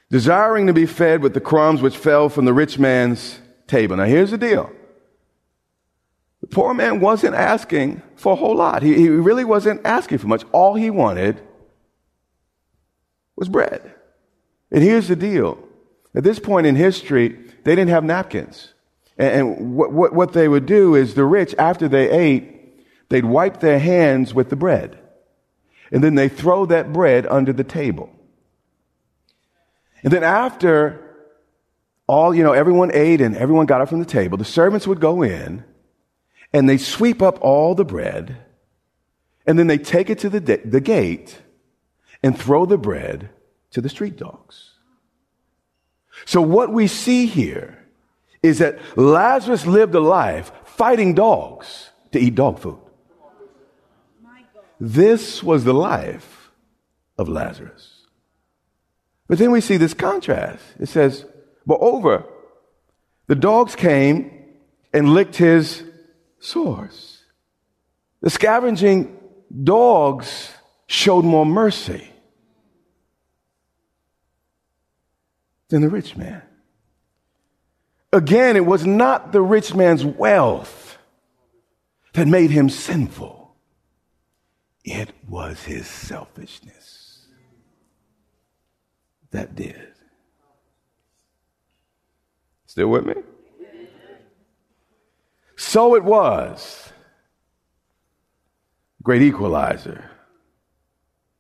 Desiring 0.08 0.68
to 0.68 0.73
be 0.73 0.87
fed 0.87 1.20
with 1.20 1.34
the 1.34 1.40
crumbs 1.40 1.82
which 1.82 1.96
fell 1.96 2.28
from 2.28 2.44
the 2.44 2.52
rich 2.52 2.78
man's 2.78 3.40
table. 3.66 3.96
Now 3.96 4.04
here's 4.04 4.30
the 4.30 4.38
deal. 4.38 4.70
The 6.42 6.46
poor 6.46 6.75
man 6.75 7.00
wasn't 7.00 7.34
asking 7.34 8.02
for 8.14 8.34
a 8.34 8.37
whole 8.37 8.54
lot. 8.54 8.82
He, 8.82 8.94
he 8.94 9.08
really 9.08 9.44
wasn't 9.44 9.80
asking 9.84 10.18
for 10.18 10.28
much. 10.28 10.44
All 10.52 10.75
he 10.75 10.90
wanted 10.90 11.40
was 13.36 13.48
bread. 13.48 13.94
And 14.70 14.82
here's 14.82 15.08
the 15.08 15.16
deal. 15.16 15.58
At 16.14 16.24
this 16.24 16.38
point 16.38 16.66
in 16.66 16.76
history, 16.76 17.28
they 17.64 17.74
didn't 17.74 17.90
have 17.90 18.04
napkins. 18.04 18.72
And, 19.16 19.74
what, 19.76 19.92
what, 19.92 20.12
what 20.12 20.32
they 20.32 20.48
would 20.48 20.66
do 20.66 20.94
is 20.94 21.14
the 21.14 21.24
rich, 21.24 21.54
after 21.58 21.88
they 21.88 22.10
ate, 22.10 23.08
they'd 23.08 23.24
wipe 23.24 23.60
their 23.60 23.78
hands 23.78 24.34
with 24.34 24.50
the 24.50 24.56
bread. 24.56 24.98
And 25.92 26.02
then 26.02 26.14
they 26.14 26.28
throw 26.28 26.66
that 26.66 26.92
bread 26.92 27.26
under 27.26 27.52
the 27.52 27.64
table. 27.64 28.10
And 30.02 30.12
then 30.12 30.24
after 30.24 31.00
all, 32.06 32.34
you 32.34 32.42
know, 32.42 32.52
everyone 32.52 32.90
ate 32.92 33.20
and 33.20 33.36
everyone 33.36 33.66
got 33.66 33.80
up 33.80 33.88
from 33.88 34.00
the 34.00 34.04
table, 34.04 34.36
the 34.36 34.44
servants 34.44 34.86
would 34.86 35.00
go 35.00 35.22
in 35.22 35.64
and 36.52 36.68
they 36.68 36.76
sweep 36.76 37.22
up 37.22 37.38
all 37.40 37.74
the 37.74 37.84
bread 37.84 38.36
and 39.46 39.58
then 39.58 39.66
they 39.66 39.78
take 39.78 40.10
it 40.10 40.18
to 40.20 40.30
the, 40.30 40.40
the 40.40 40.80
gate 40.80 41.40
and 42.25 42.38
throw 42.38 42.64
the 42.64 42.78
bread 42.78 43.28
to 43.71 43.83
the 43.83 43.88
street 43.90 44.16
dogs. 44.16 44.71
So 46.25 46.40
what 46.40 46.73
we 46.73 46.87
see 46.87 47.26
here 47.26 47.87
is 48.43 48.61
that 48.61 48.78
Lazarus 48.97 49.66
lived 49.66 49.95
a 49.95 50.00
life 50.00 50.50
fighting 50.64 51.12
dogs 51.14 51.90
to 52.12 52.19
eat 52.19 52.35
dog 52.35 52.59
food. 52.61 52.78
This 54.81 55.43
was 55.43 55.64
the 55.64 55.75
life 55.75 56.50
of 57.19 57.28
Lazarus. 57.28 58.07
But 59.28 59.37
then 59.37 59.50
we 59.50 59.61
see 59.61 59.76
this 59.76 59.93
contrast. 59.93 60.64
It 60.81 60.88
says, 60.88 61.26
Moreover, 61.66 62.25
the 63.26 63.35
dogs 63.35 63.76
came 63.76 64.47
and 64.95 65.12
licked 65.12 65.37
his 65.37 65.83
sores. 66.40 67.21
The 68.23 68.31
scavenging 68.31 69.14
dogs 69.62 70.54
showed 70.87 71.26
more 71.26 71.45
mercy 71.45 72.12
than 75.68 75.83
the 75.83 75.88
rich 75.88 76.16
man. 76.16 76.42
Again, 78.12 78.56
it 78.56 78.64
was 78.64 78.87
not 78.87 79.33
the 79.33 79.40
rich 79.40 79.75
man's 79.75 80.04
wealth 80.04 80.99
that 82.12 82.28
made 82.28 82.50
him 82.50 82.68
sinful, 82.68 83.56
it 84.85 85.11
was 85.28 85.64
his 85.64 85.87
selfishness 85.87 87.26
that 89.33 89.56
did. 89.56 89.88
Still 92.66 92.88
with 92.88 93.04
me? 93.04 93.14
So 95.56 95.97
it 95.97 96.04
was. 96.04 96.92
Great 99.02 99.23
equalizer 99.23 100.11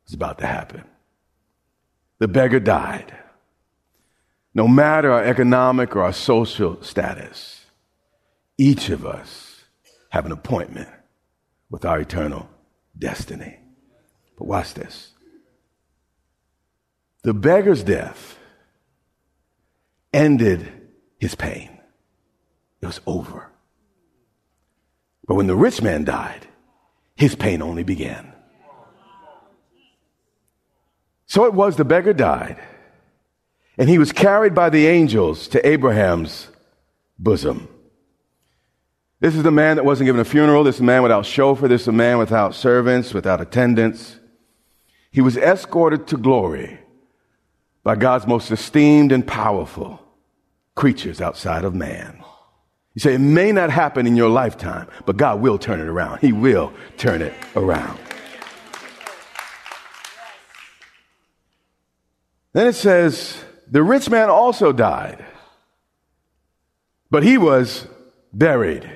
was 0.04 0.14
about 0.14 0.38
to 0.38 0.46
happen. 0.46 0.84
The 2.18 2.28
beggar 2.28 2.60
died 2.60 3.16
no 4.54 4.68
matter 4.68 5.10
our 5.10 5.24
economic 5.24 5.96
or 5.96 6.02
our 6.02 6.12
social 6.12 6.80
status, 6.82 7.66
each 8.56 8.88
of 8.88 9.04
us 9.04 9.64
have 10.10 10.24
an 10.24 10.32
appointment 10.32 10.88
with 11.70 11.84
our 11.84 11.98
eternal 12.00 12.48
destiny. 12.96 13.58
But 14.38 14.46
watch 14.46 14.74
this. 14.74 15.12
The 17.22 17.34
beggar's 17.34 17.82
death 17.82 18.38
ended 20.12 20.70
his 21.18 21.34
pain. 21.34 21.70
It 22.80 22.86
was 22.86 23.00
over. 23.06 23.50
But 25.26 25.34
when 25.34 25.48
the 25.48 25.56
rich 25.56 25.82
man 25.82 26.04
died, 26.04 26.46
his 27.16 27.34
pain 27.34 27.62
only 27.62 27.82
began. 27.82 28.32
So 31.26 31.46
it 31.46 31.54
was 31.54 31.76
the 31.76 31.84
beggar 31.84 32.12
died 32.12 32.58
and 33.76 33.88
he 33.88 33.98
was 33.98 34.12
carried 34.12 34.54
by 34.54 34.70
the 34.70 34.86
angels 34.86 35.48
to 35.48 35.66
Abraham's 35.66 36.48
bosom. 37.18 37.68
This 39.20 39.34
is 39.34 39.42
the 39.42 39.50
man 39.50 39.76
that 39.76 39.84
wasn't 39.84 40.06
given 40.06 40.20
a 40.20 40.24
funeral. 40.24 40.64
This 40.64 40.76
is 40.76 40.80
a 40.80 40.84
man 40.84 41.02
without 41.02 41.24
chauffeur. 41.24 41.68
This 41.68 41.82
is 41.82 41.88
a 41.88 41.92
man 41.92 42.18
without 42.18 42.54
servants, 42.54 43.14
without 43.14 43.40
attendants. 43.40 44.18
He 45.10 45.20
was 45.20 45.36
escorted 45.36 46.06
to 46.08 46.16
glory 46.16 46.78
by 47.82 47.96
God's 47.96 48.26
most 48.26 48.50
esteemed 48.50 49.12
and 49.12 49.26
powerful 49.26 50.00
creatures 50.74 51.20
outside 51.20 51.64
of 51.64 51.74
man. 51.74 52.22
You 52.94 53.00
say 53.00 53.14
it 53.14 53.20
may 53.20 53.50
not 53.50 53.70
happen 53.70 54.06
in 54.06 54.16
your 54.16 54.28
lifetime, 54.28 54.88
but 55.04 55.16
God 55.16 55.40
will 55.40 55.58
turn 55.58 55.80
it 55.80 55.86
around. 55.88 56.18
He 56.18 56.32
will 56.32 56.72
turn 56.96 57.22
it 57.22 57.32
around. 57.56 57.98
Then 62.52 62.68
it 62.68 62.74
says, 62.74 63.42
the 63.74 63.82
rich 63.82 64.08
man 64.08 64.30
also 64.30 64.72
died, 64.72 65.24
but 67.10 67.24
he 67.24 67.36
was 67.36 67.88
buried. 68.32 68.88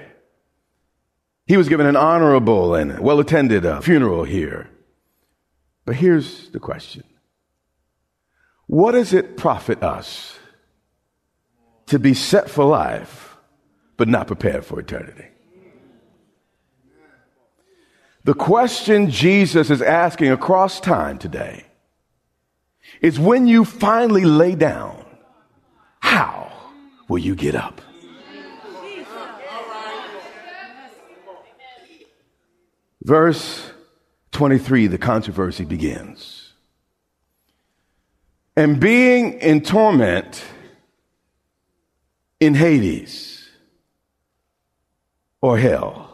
He 1.48 1.56
was 1.56 1.68
given 1.68 1.84
an 1.84 1.96
honorable 1.96 2.76
and 2.76 3.00
well 3.00 3.18
attended 3.18 3.66
uh, 3.66 3.80
funeral 3.80 4.22
here. 4.22 4.70
But 5.84 5.96
here's 5.96 6.50
the 6.50 6.60
question 6.60 7.02
What 8.68 8.92
does 8.92 9.12
it 9.12 9.36
profit 9.36 9.82
us 9.82 10.38
to 11.86 11.98
be 11.98 12.14
set 12.14 12.48
for 12.48 12.64
life, 12.64 13.36
but 13.96 14.06
not 14.06 14.28
prepared 14.28 14.64
for 14.64 14.78
eternity? 14.78 15.26
The 18.22 18.34
question 18.34 19.10
Jesus 19.10 19.70
is 19.70 19.82
asking 19.82 20.30
across 20.30 20.78
time 20.78 21.18
today 21.18 21.67
is 23.00 23.18
when 23.18 23.46
you 23.46 23.64
finally 23.64 24.24
lay 24.24 24.54
down, 24.54 25.04
how 26.00 26.52
will 27.08 27.18
you 27.18 27.34
get 27.34 27.54
up? 27.54 27.80
Verse 33.02 33.70
23, 34.32 34.86
the 34.86 34.98
controversy 34.98 35.64
begins. 35.64 36.52
And 38.56 38.80
being 38.80 39.34
in 39.34 39.62
torment 39.62 40.44
in 42.40 42.54
Hades 42.54 43.48
or 45.40 45.58
hell. 45.58 46.07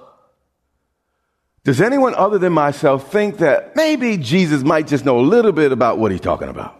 Does 1.64 1.80
anyone 1.80 2.14
other 2.14 2.38
than 2.38 2.52
myself 2.52 3.10
think 3.10 3.38
that 3.38 3.74
maybe 3.74 4.18
Jesus 4.18 4.62
might 4.62 4.86
just 4.86 5.06
know 5.06 5.18
a 5.18 5.22
little 5.22 5.52
bit 5.52 5.72
about 5.72 5.98
what 5.98 6.12
he's 6.12 6.20
talking 6.20 6.48
about? 6.48 6.78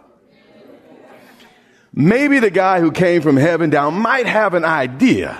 Maybe 1.91 2.39
the 2.39 2.51
guy 2.51 2.79
who 2.81 2.91
came 2.91 3.21
from 3.21 3.35
heaven 3.35 3.71
down 3.71 3.95
might 3.95 4.27
have 4.27 4.53
an 4.53 4.63
idea 4.63 5.35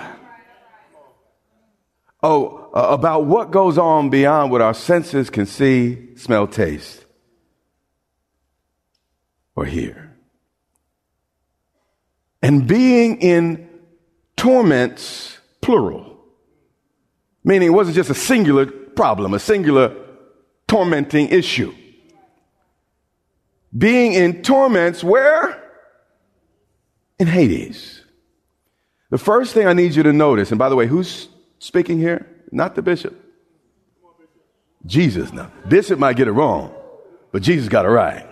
oh, 2.22 2.70
uh, 2.74 2.88
about 2.90 3.26
what 3.26 3.52
goes 3.52 3.78
on 3.78 4.10
beyond 4.10 4.50
what 4.50 4.62
our 4.62 4.74
senses 4.74 5.30
can 5.30 5.46
see, 5.46 6.16
smell, 6.16 6.48
taste, 6.48 7.04
or 9.54 9.64
hear. 9.64 10.16
And 12.42 12.66
being 12.66 13.20
in 13.20 13.68
torments, 14.36 15.38
plural, 15.60 16.18
meaning 17.44 17.68
it 17.68 17.72
wasn't 17.72 17.94
just 17.94 18.10
a 18.10 18.14
singular 18.14 18.72
problem, 18.96 19.34
a 19.34 19.38
singular 19.38 19.94
tormenting 20.66 21.28
issue. 21.28 21.72
Being 23.76 24.14
in 24.14 24.42
torments 24.42 25.04
where? 25.04 25.62
In 27.18 27.26
Hades. 27.26 28.02
The 29.10 29.18
first 29.18 29.54
thing 29.54 29.66
I 29.66 29.72
need 29.72 29.94
you 29.94 30.02
to 30.02 30.12
notice, 30.12 30.50
and 30.50 30.58
by 30.58 30.68
the 30.68 30.76
way, 30.76 30.86
who's 30.86 31.28
speaking 31.58 31.98
here? 31.98 32.26
Not 32.50 32.74
the 32.74 32.82
bishop. 32.82 33.22
Jesus 34.84 35.32
now. 35.32 35.50
Bishop 35.68 35.98
might 35.98 36.16
get 36.16 36.28
it 36.28 36.32
wrong, 36.32 36.74
but 37.32 37.42
Jesus 37.42 37.68
got 37.68 37.84
it 37.84 37.88
right. 37.88 38.26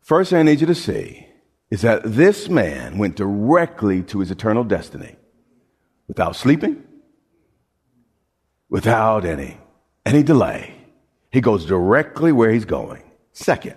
First 0.00 0.30
thing 0.30 0.40
I 0.40 0.42
need 0.42 0.60
you 0.60 0.66
to 0.66 0.74
see 0.74 1.26
is 1.70 1.82
that 1.82 2.02
this 2.04 2.48
man 2.48 2.98
went 2.98 3.16
directly 3.16 4.02
to 4.02 4.20
his 4.20 4.30
eternal 4.30 4.64
destiny 4.64 5.16
without 6.08 6.36
sleeping, 6.36 6.82
without 8.72 9.26
any, 9.26 9.58
any 10.06 10.22
delay. 10.22 10.74
He 11.30 11.42
goes 11.42 11.66
directly 11.66 12.32
where 12.32 12.50
he's 12.50 12.64
going. 12.64 13.02
Second, 13.34 13.76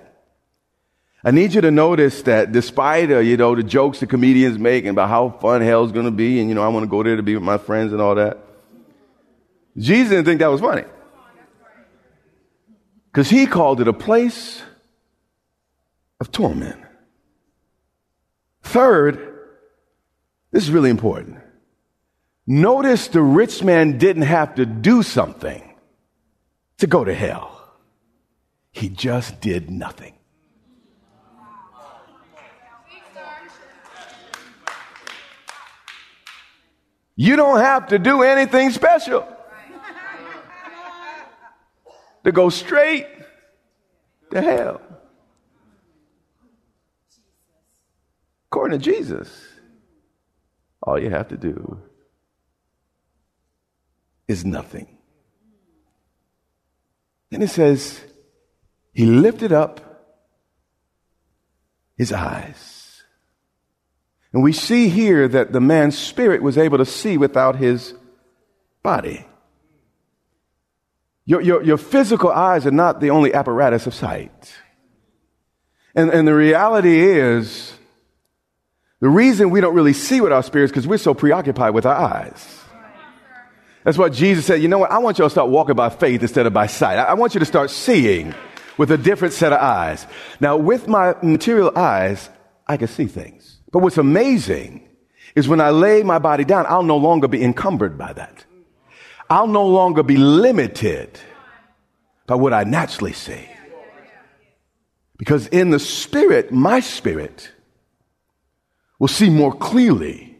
I 1.21 1.31
need 1.31 1.53
you 1.53 1.59
to 1.59 1.69
notice 1.69 2.21
that 2.21 2.53
despite, 2.53 3.11
uh, 3.11 3.19
you 3.19 3.35
know, 3.35 3.55
the 3.55 3.63
jokes 3.63 3.99
the 3.99 4.07
comedians 4.07 4.57
make 4.57 4.85
about 4.85 5.09
how 5.09 5.31
fun 5.41 5.61
hell's 5.61 5.91
going 5.91 6.05
to 6.05 6.11
be 6.11 6.39
and, 6.39 6.47
you 6.47 6.55
know, 6.55 6.63
I 6.63 6.69
want 6.69 6.85
to 6.85 6.89
go 6.89 7.03
there 7.03 7.17
to 7.17 7.23
be 7.23 7.35
with 7.35 7.43
my 7.43 7.57
friends 7.57 7.91
and 7.91 8.01
all 8.01 8.15
that, 8.15 8.37
Jesus 9.77 10.11
didn't 10.11 10.23
think 10.23 10.39
that 10.39 10.47
was 10.47 10.61
funny. 10.61 10.85
Because 13.11 13.29
he 13.29 13.47
called 13.47 13.81
it 13.81 13.89
a 13.89 13.93
place 13.93 14.61
of 16.21 16.31
torment. 16.31 16.79
Third, 18.63 19.19
this 20.51 20.63
is 20.63 20.71
really 20.71 20.89
important. 20.89 21.39
Notice 22.47 23.07
the 23.07 23.21
rich 23.21 23.63
man 23.63 23.97
didn't 23.97 24.23
have 24.23 24.55
to 24.55 24.65
do 24.65 25.01
something 25.01 25.73
to 26.77 26.87
go 26.87 27.03
to 27.03 27.13
hell. 27.13 27.51
He 28.71 28.89
just 28.89 29.41
did 29.41 29.71
nothing. 29.71 30.13
You 37.15 37.37
don't 37.37 37.59
have 37.59 37.87
to 37.87 37.99
do 37.99 38.23
anything 38.23 38.71
special 38.71 39.25
to 42.25 42.31
go 42.31 42.49
straight 42.49 43.07
to 44.31 44.41
hell. 44.41 44.81
According 48.47 48.79
to 48.79 48.83
Jesus, 48.83 49.29
all 50.83 50.99
you 50.99 51.09
have 51.09 51.29
to 51.29 51.37
do 51.37 51.79
is 54.27 54.45
nothing. 54.45 54.87
And 57.31 57.43
it 57.43 57.49
says, 57.49 57.99
He 58.93 59.05
lifted 59.05 59.51
up 59.51 59.81
his 61.97 62.11
eyes. 62.11 63.03
And 64.33 64.43
we 64.43 64.51
see 64.51 64.89
here 64.89 65.27
that 65.29 65.53
the 65.53 65.61
man's 65.61 65.97
spirit 65.97 66.41
was 66.41 66.57
able 66.57 66.77
to 66.77 66.85
see 66.85 67.17
without 67.17 67.55
his 67.55 67.93
body. 68.83 69.25
Your, 71.25 71.41
your, 71.41 71.63
your 71.63 71.77
physical 71.77 72.29
eyes 72.29 72.65
are 72.65 72.71
not 72.71 72.99
the 72.99 73.09
only 73.09 73.33
apparatus 73.33 73.87
of 73.87 73.93
sight. 73.93 74.53
And, 75.95 76.09
and 76.09 76.27
the 76.27 76.35
reality 76.35 76.99
is, 76.99 77.73
the 78.99 79.09
reason 79.09 79.49
we 79.49 79.61
don't 79.61 79.75
really 79.75 79.93
see 79.93 80.19
with 80.19 80.31
our 80.31 80.43
spirits 80.43 80.71
because 80.71 80.87
we're 80.87 80.97
so 80.97 81.13
preoccupied 81.13 81.73
with 81.73 81.85
our 81.85 81.95
eyes. 81.95 82.64
That's 83.85 83.99
what 83.99 84.13
Jesus 84.13 84.47
said. 84.47 84.63
You 84.63 84.67
know 84.67 84.79
what? 84.79 84.91
I 84.91 84.97
want 84.97 85.19
you 85.19 85.23
all 85.23 85.29
to 85.29 85.31
start 85.31 85.49
walking 85.49 85.75
by 85.75 85.89
faith 85.89 86.23
instead 86.23 86.47
of 86.47 86.53
by 86.53 86.65
sight. 86.65 86.97
I 86.97 87.13
want 87.13 87.35
you 87.35 87.39
to 87.39 87.45
start 87.45 87.69
seeing 87.69 88.33
with 88.79 88.89
a 88.89 88.97
different 88.97 89.35
set 89.35 89.53
of 89.53 89.59
eyes. 89.59 90.07
Now, 90.39 90.57
with 90.57 90.87
my 90.87 91.15
material 91.21 91.71
eyes, 91.77 92.27
I 92.65 92.77
can 92.77 92.87
see 92.87 93.05
things. 93.05 93.59
But 93.71 93.79
what's 93.79 93.99
amazing 93.99 94.89
is 95.35 95.47
when 95.47 95.61
I 95.61 95.69
lay 95.69 96.01
my 96.01 96.17
body 96.17 96.43
down, 96.43 96.65
I'll 96.67 96.81
no 96.81 96.97
longer 96.97 97.27
be 97.27 97.43
encumbered 97.43 97.95
by 97.95 98.11
that. 98.13 98.43
I'll 99.29 99.47
no 99.47 99.67
longer 99.67 100.01
be 100.01 100.17
limited 100.17 101.19
by 102.25 102.35
what 102.35 102.53
I 102.53 102.63
naturally 102.63 103.13
see. 103.13 103.47
Because 105.17 105.45
in 105.47 105.69
the 105.69 105.79
spirit, 105.79 106.51
my 106.51 106.79
spirit 106.79 107.51
will 108.97 109.09
see 109.09 109.29
more 109.29 109.53
clearly 109.53 110.35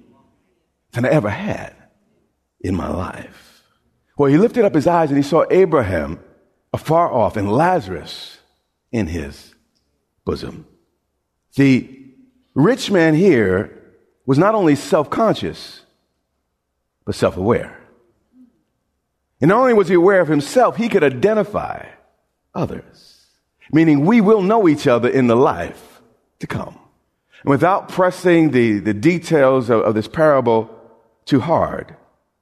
than 0.94 1.06
I 1.06 1.10
ever 1.10 1.30
had 1.30 1.75
in 2.66 2.76
my 2.76 2.90
life. 2.90 3.64
Well, 4.18 4.32
he 4.32 4.38
lifted 4.38 4.66
up 4.66 4.74
his 4.74 4.88
eyes 4.88 5.10
and 5.10 5.18
he 5.18 5.24
saw 5.24 5.46
Abraham 5.52 6.20
afar 6.74 7.12
off 7.12 7.38
and 7.38 7.52
Lazarus 7.52 8.40
in 8.92 9.08
his 9.08 9.54
bosom. 10.26 10.66
The 11.56 11.90
rich 12.56 12.90
man 12.90 13.14
here 13.14 13.72
was 14.26 14.40
not 14.40 14.56
only 14.56 14.76
self 14.76 15.10
conscious, 15.10 15.82
but 17.06 17.14
self 17.14 17.38
aware. 17.38 17.80
And 19.42 19.50
not 19.50 19.60
only 19.60 19.74
was 19.74 19.90
he 19.90 19.94
aware 19.94 20.22
of 20.22 20.28
himself, 20.28 20.78
he 20.78 20.90
could 20.90 21.04
identify 21.04 21.86
others, 22.56 23.28
meaning 23.72 24.06
we 24.06 24.22
will 24.22 24.42
know 24.42 24.68
each 24.68 24.88
other 24.88 25.10
in 25.10 25.28
the 25.28 25.36
life 25.36 26.02
to 26.40 26.48
come. 26.48 26.80
And 27.44 27.52
without 27.52 27.90
pressing 27.90 28.52
the, 28.52 28.80
the 28.80 28.94
details 28.94 29.70
of, 29.70 29.82
of 29.82 29.94
this 29.94 30.08
parable 30.08 30.70
too 31.26 31.42
hard, 31.42 31.96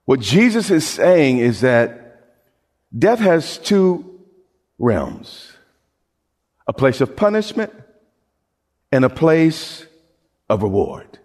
what 0.06 0.20
Jesus 0.20 0.70
is 0.70 0.88
saying 0.88 1.38
is 1.39 1.62
that 1.62 2.22
death 2.98 3.20
has 3.20 3.58
two 3.58 4.20
realms 4.78 5.50
a 6.66 6.74
place 6.74 7.02
of 7.02 7.16
punishment 7.16 7.74
and 8.92 9.04
a 9.04 9.10
place 9.10 9.86
of 10.50 10.63
reward. 10.63 11.20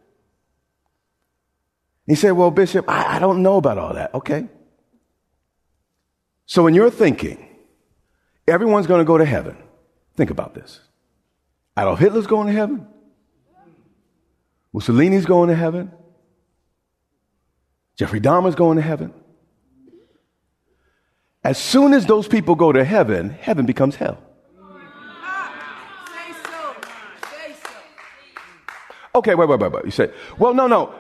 He 2.07 2.15
said, 2.15 2.33
Well, 2.33 2.51
Bishop, 2.51 2.89
I, 2.89 3.17
I 3.17 3.19
don't 3.19 3.43
know 3.43 3.57
about 3.57 3.79
all 3.79 3.95
that. 3.95 4.15
Okay. 4.15 4.49
So 6.47 6.65
when 6.65 6.75
you're 6.75 6.91
thinking, 6.91 7.47
everyone's 8.49 8.87
going 8.87 9.01
to 9.01 9.05
go 9.05 9.19
to 9.19 9.25
heaven, 9.25 9.57
think 10.17 10.31
about 10.31 10.55
this. 10.55 10.81
Adolf 11.79 11.99
Hitler's 11.99 12.27
going 12.27 12.49
to 12.49 12.53
heaven. 12.53 12.87
Mussolini's 14.73 15.27
going 15.27 15.51
to 15.51 15.55
heaven. 15.55 15.93
Jeffrey 17.99 18.21
Dahmer's 18.21 18.55
going 18.55 18.77
to 18.77 18.83
heaven. 18.83 19.13
As 21.43 21.59
soon 21.59 21.93
as 21.93 22.07
those 22.07 22.29
people 22.29 22.55
go 22.55 22.73
to 22.73 22.85
heaven, 22.85 23.31
heaven 23.31 23.67
becomes 23.67 23.97
hell. 23.97 24.23
Okay, 29.15 29.35
wait, 29.35 29.49
wait, 29.49 29.59
wait, 29.59 29.73
wait. 29.73 29.85
You 29.85 29.91
say, 29.91 30.11
well, 30.39 30.55
no, 30.55 30.69
no. 30.69 30.95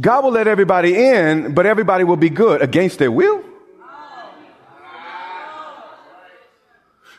God 0.00 0.24
will 0.24 0.32
let 0.32 0.48
everybody 0.48 0.94
in, 0.94 1.54
but 1.54 1.66
everybody 1.66 2.02
will 2.02 2.16
be 2.16 2.30
good 2.30 2.62
against 2.62 2.98
their 2.98 3.12
will. 3.12 3.44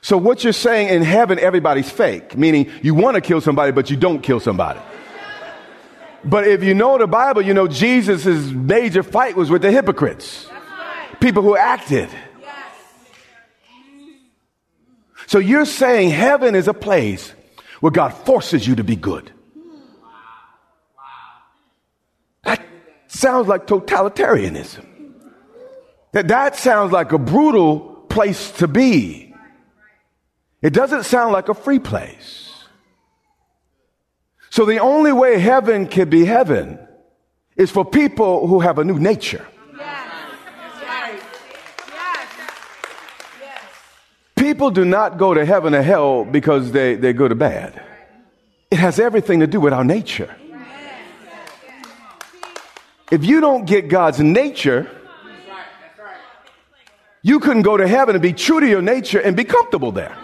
So 0.02 0.18
what 0.18 0.44
you're 0.44 0.54
saying 0.54 0.90
in 0.90 1.04
heaven, 1.04 1.40
everybody's 1.40 1.90
fake, 1.90 2.38
meaning 2.38 2.70
you 2.82 2.94
want 2.96 3.16
to 3.16 3.22
kill 3.22 3.42
somebody, 3.42 3.72
but 3.72 3.90
you 3.90 3.98
don't 3.98 4.22
kill 4.22 4.40
somebody. 4.40 4.80
But 6.28 6.46
if 6.46 6.62
you 6.62 6.74
know 6.74 6.98
the 6.98 7.08
Bible, 7.08 7.42
you 7.42 7.54
know 7.54 7.68
Jesus' 7.68 8.52
major 8.52 9.02
fight 9.02 9.38
was 9.38 9.50
with 9.50 9.62
the 9.62 9.72
hypocrites. 9.72 10.48
People 11.22 11.42
who 11.42 11.56
acted. 11.56 12.10
So 15.26 15.40
you're 15.40 15.66
saying 15.66 16.10
heaven 16.10 16.54
is 16.54 16.68
a 16.68 16.74
place 16.74 17.34
where 17.80 17.92
God 17.92 18.10
forces 18.10 18.68
you 18.68 18.76
to 18.76 18.84
be 18.84 18.98
good. 18.98 19.32
That 22.44 22.62
sounds 23.08 23.48
like 23.48 23.66
totalitarianism. 23.66 24.86
That, 26.12 26.28
that 26.28 26.56
sounds 26.56 26.92
like 26.92 27.14
a 27.14 27.18
brutal 27.18 27.80
place 28.10 28.52
to 28.54 28.68
be. 28.68 29.34
It 30.62 30.74
doesn't 30.74 31.04
sound 31.04 31.32
like 31.32 31.50
a 31.50 31.54
free 31.54 31.80
place. 31.80 32.47
So 34.58 34.66
the 34.66 34.80
only 34.80 35.14
way 35.14 35.38
heaven 35.38 35.86
can 35.86 36.10
be 36.10 36.26
heaven 36.26 36.80
is 37.56 37.70
for 37.70 37.86
people 37.86 38.48
who 38.48 38.60
have 38.60 38.80
a 38.80 38.84
new 38.84 38.98
nature. 38.98 39.46
People 44.36 44.72
do 44.72 44.84
not 44.84 45.20
go 45.20 45.36
to 45.36 45.46
heaven 45.46 45.76
or 45.76 45.84
hell 45.84 46.26
because 46.26 46.72
they, 46.72 46.96
they 46.96 47.14
go 47.14 47.28
to 47.28 47.36
bad. 47.36 47.80
It 48.72 48.80
has 48.80 48.98
everything 48.98 49.42
to 49.42 49.46
do 49.46 49.60
with 49.60 49.74
our 49.74 49.84
nature. 49.84 50.36
If 53.12 53.24
you 53.26 53.40
don't 53.40 53.66
get 53.66 53.90
God's 53.90 54.20
nature, 54.20 54.90
you 57.22 57.40
couldn't 57.40 57.62
go 57.62 57.78
to 57.78 57.88
heaven 57.88 58.16
and 58.16 58.24
be 58.24 58.34
true 58.34 58.60
to 58.60 58.68
your 58.68 58.82
nature 58.82 59.20
and 59.20 59.38
be 59.38 59.44
comfortable 59.44 59.92
there. 59.92 60.18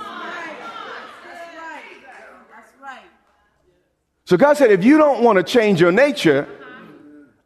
So 4.34 4.38
God 4.38 4.58
said, 4.58 4.72
if 4.72 4.84
you 4.84 4.98
don't 4.98 5.24
want 5.24 5.38
to 5.38 5.44
change 5.44 5.80
your 5.80 5.92
nature, 5.92 6.48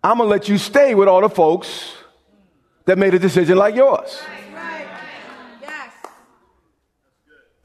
I'm 0.01 0.19
going 0.19 0.27
to 0.27 0.31
let 0.31 0.47
you 0.47 0.57
stay 0.57 0.95
with 0.95 1.09
all 1.09 1.19
the 1.19 1.27
folks 1.27 1.91
that 2.85 2.97
made 2.97 3.13
a 3.13 3.19
decision 3.19 3.57
like 3.57 3.75
yours. 3.75 4.21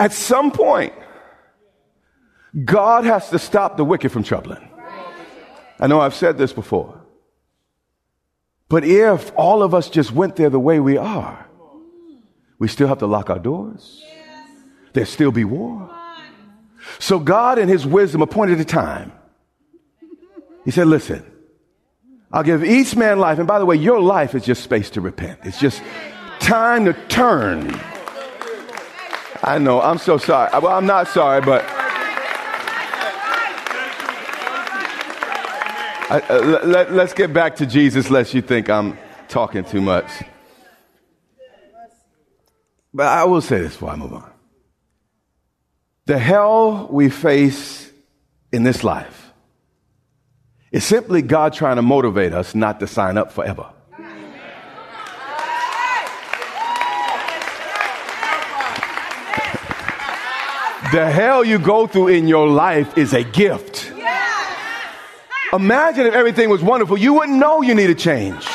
At 0.01 0.13
some 0.13 0.51
point, 0.51 0.93
God 2.65 3.05
has 3.05 3.31
to 3.31 3.39
stop 3.39 3.77
the 3.77 3.85
wicked 3.85 4.11
from 4.11 4.25
troubling. 4.25 4.69
I 5.79 5.87
know 5.87 6.01
I've 6.01 6.17
said 6.17 6.37
this 6.37 6.53
before. 6.53 7.01
But 8.69 8.83
if 8.83 9.31
all 9.37 9.63
of 9.63 9.73
us 9.73 9.89
just 9.89 10.11
went 10.11 10.35
there 10.35 10.51
the 10.51 10.59
way 10.59 10.81
we 10.81 10.97
are, 10.97 11.47
we 12.59 12.67
still 12.67 12.89
have 12.89 12.99
to 12.99 13.07
lock 13.07 13.31
our 13.31 13.39
doors. 13.39 14.03
There'd 14.95 15.07
still 15.07 15.31
be 15.31 15.45
war. 15.45 16.02
So 16.99 17.19
God, 17.19 17.59
in 17.59 17.69
his 17.69 17.87
wisdom, 17.87 18.23
appointed 18.23 18.61
a 18.61 18.65
time. 18.65 19.13
He 20.65 20.71
said, 20.71 20.87
Listen, 20.87 21.25
I'll 22.33 22.43
give 22.43 22.65
each 22.65 22.97
man 22.97 23.19
life. 23.19 23.39
And 23.39 23.47
by 23.47 23.59
the 23.59 23.67
way, 23.67 23.77
your 23.77 24.01
life 24.01 24.35
is 24.35 24.45
just 24.45 24.63
space 24.63 24.91
to 24.91 25.01
repent, 25.01 25.41
it's 25.45 25.61
just 25.61 25.83
time 26.41 26.85
to 26.87 26.95
turn. 27.09 27.79
I 29.45 29.59
know, 29.59 29.81
I'm 29.81 29.99
so 29.99 30.19
sorry. 30.19 30.51
Well, 30.53 30.69
I'm 30.73 30.87
not 30.87 31.09
sorry, 31.09 31.41
but. 31.41 31.65
I, 36.13 36.21
uh, 36.29 36.61
let, 36.67 36.93
let's 36.93 37.15
get 37.15 37.33
back 37.33 37.57
to 37.57 37.67
Jesus, 37.67 38.11
lest 38.11 38.35
you 38.35 38.43
think 38.43 38.69
I'm 38.69 38.99
talking 39.29 39.65
too 39.65 39.81
much. 39.81 40.11
But 42.93 43.07
I 43.07 43.25
will 43.25 43.41
say 43.41 43.63
this 43.63 43.73
before 43.73 43.91
I 43.91 43.97
move 43.97 44.13
on. 44.13 44.31
The 46.13 46.19
hell 46.19 46.89
we 46.91 47.09
face 47.09 47.91
in 48.53 48.65
this 48.65 48.85
life 48.85 49.33
is 50.71 50.85
simply 50.85 51.23
God 51.23 51.55
trying 51.55 51.77
to 51.77 51.83
motivate 51.83 52.35
us 52.35 52.55
not 52.55 52.81
to 52.81 52.87
sign 52.87 53.17
up 53.17 53.33
forever. 53.33 53.71
The 60.93 61.11
hell 61.11 61.43
you 61.43 61.59
go 61.59 61.87
through 61.87 62.09
in 62.09 62.29
your 62.29 62.47
life 62.47 62.99
is 62.99 63.15
a 63.15 63.25
gift. 63.25 63.91
Imagine 65.51 66.05
if 66.05 66.13
everything 66.13 66.51
was 66.51 66.63
wonderful. 66.63 66.99
You 66.99 67.15
wouldn't 67.15 67.39
know 67.39 67.63
you 67.63 67.75
need 67.75 67.89
a 67.89 67.95
change. 67.95 68.47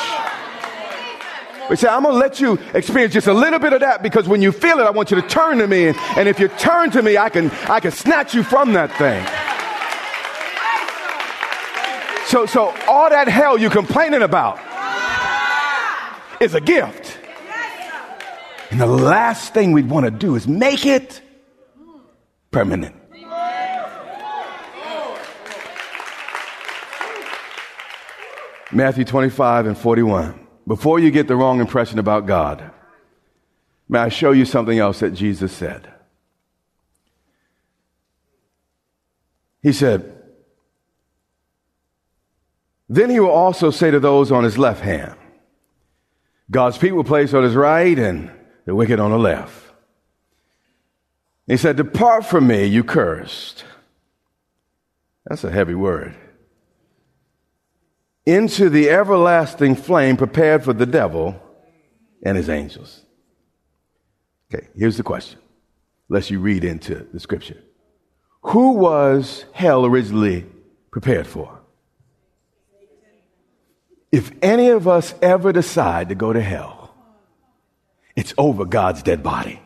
We 1.70 1.76
say, 1.76 1.88
I'm 1.88 2.02
going 2.02 2.14
to 2.14 2.18
let 2.18 2.40
you 2.40 2.58
experience 2.72 3.12
just 3.12 3.26
a 3.26 3.34
little 3.34 3.58
bit 3.58 3.74
of 3.74 3.80
that 3.80 4.02
because 4.02 4.26
when 4.26 4.40
you 4.40 4.52
feel 4.52 4.78
it, 4.78 4.84
I 4.84 4.90
want 4.90 5.10
you 5.10 5.20
to 5.20 5.28
turn 5.28 5.58
to 5.58 5.66
me. 5.66 5.88
And, 5.88 5.96
and 6.16 6.28
if 6.28 6.40
you 6.40 6.48
turn 6.48 6.90
to 6.92 7.02
me, 7.02 7.18
I 7.18 7.28
can, 7.28 7.50
I 7.68 7.80
can 7.80 7.90
snatch 7.92 8.34
you 8.34 8.42
from 8.42 8.72
that 8.72 8.90
thing. 8.92 9.24
So, 12.26 12.46
so 12.46 12.74
all 12.86 13.10
that 13.10 13.28
hell 13.28 13.58
you're 13.58 13.70
complaining 13.70 14.22
about 14.22 14.58
is 16.40 16.54
a 16.54 16.60
gift. 16.60 17.18
And 18.70 18.80
the 18.80 18.86
last 18.86 19.54
thing 19.54 19.72
we'd 19.72 19.88
want 19.88 20.04
to 20.04 20.10
do 20.10 20.36
is 20.36 20.46
make 20.46 20.84
it 20.84 21.22
permanent. 22.50 22.94
Matthew 28.70 29.04
25 29.04 29.66
and 29.66 29.78
41. 29.78 30.47
Before 30.68 30.98
you 30.98 31.10
get 31.10 31.28
the 31.28 31.34
wrong 31.34 31.60
impression 31.60 31.98
about 31.98 32.26
God, 32.26 32.70
may 33.88 34.00
I 34.00 34.10
show 34.10 34.32
you 34.32 34.44
something 34.44 34.78
else 34.78 35.00
that 35.00 35.14
Jesus 35.14 35.50
said? 35.50 35.90
He 39.62 39.72
said, 39.72 40.14
Then 42.86 43.08
he 43.08 43.18
will 43.18 43.30
also 43.30 43.70
say 43.70 43.90
to 43.90 43.98
those 43.98 44.30
on 44.30 44.44
his 44.44 44.58
left 44.58 44.82
hand, 44.82 45.16
God's 46.50 46.76
people 46.76 47.02
placed 47.02 47.32
on 47.32 47.44
his 47.44 47.54
right 47.54 47.98
and 47.98 48.30
the 48.66 48.74
wicked 48.74 49.00
on 49.00 49.10
the 49.10 49.18
left. 49.18 49.72
He 51.46 51.56
said, 51.56 51.76
Depart 51.76 52.26
from 52.26 52.46
me, 52.46 52.66
you 52.66 52.84
cursed. 52.84 53.64
That's 55.24 55.44
a 55.44 55.50
heavy 55.50 55.74
word. 55.74 56.14
Into 58.28 58.68
the 58.68 58.90
everlasting 58.90 59.74
flame 59.74 60.18
prepared 60.18 60.62
for 60.62 60.74
the 60.74 60.84
devil 60.84 61.40
and 62.22 62.36
his 62.36 62.50
angels. 62.50 63.00
Okay, 64.52 64.68
here's 64.76 64.98
the 64.98 65.02
question. 65.02 65.38
Lest 66.10 66.30
you 66.30 66.38
read 66.38 66.62
into 66.62 67.06
the 67.10 67.20
scripture. 67.20 67.56
Who 68.42 68.72
was 68.72 69.46
hell 69.52 69.86
originally 69.86 70.44
prepared 70.90 71.26
for? 71.26 71.58
If 74.12 74.30
any 74.42 74.68
of 74.68 74.86
us 74.86 75.14
ever 75.22 75.50
decide 75.50 76.10
to 76.10 76.14
go 76.14 76.30
to 76.30 76.42
hell, 76.42 76.94
it's 78.14 78.34
over 78.36 78.66
God's 78.66 79.02
dead 79.02 79.22
body. 79.22 79.58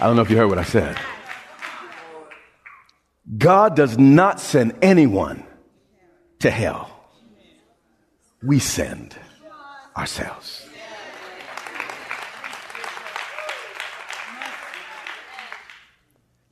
I 0.00 0.06
don't 0.06 0.16
know 0.16 0.22
if 0.22 0.30
you 0.32 0.36
heard 0.36 0.48
what 0.48 0.58
I 0.58 0.64
said. 0.64 0.98
God 3.34 3.74
does 3.74 3.98
not 3.98 4.40
send 4.40 4.76
anyone 4.82 5.44
to 6.40 6.50
hell. 6.50 6.90
We 8.42 8.58
send 8.60 9.16
ourselves. 9.96 10.66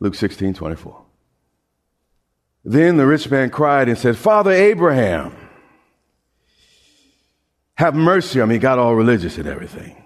Luke 0.00 0.16
16, 0.16 0.54
24. 0.54 1.04
Then 2.64 2.96
the 2.96 3.06
rich 3.06 3.30
man 3.30 3.50
cried 3.50 3.88
and 3.88 3.96
said, 3.96 4.16
Father 4.16 4.50
Abraham, 4.50 5.36
have 7.76 7.94
mercy 7.94 8.40
on 8.40 8.48
me. 8.48 8.56
He 8.56 8.58
got 8.58 8.78
all 8.78 8.94
religious 8.94 9.38
and 9.38 9.46
everything. 9.46 10.02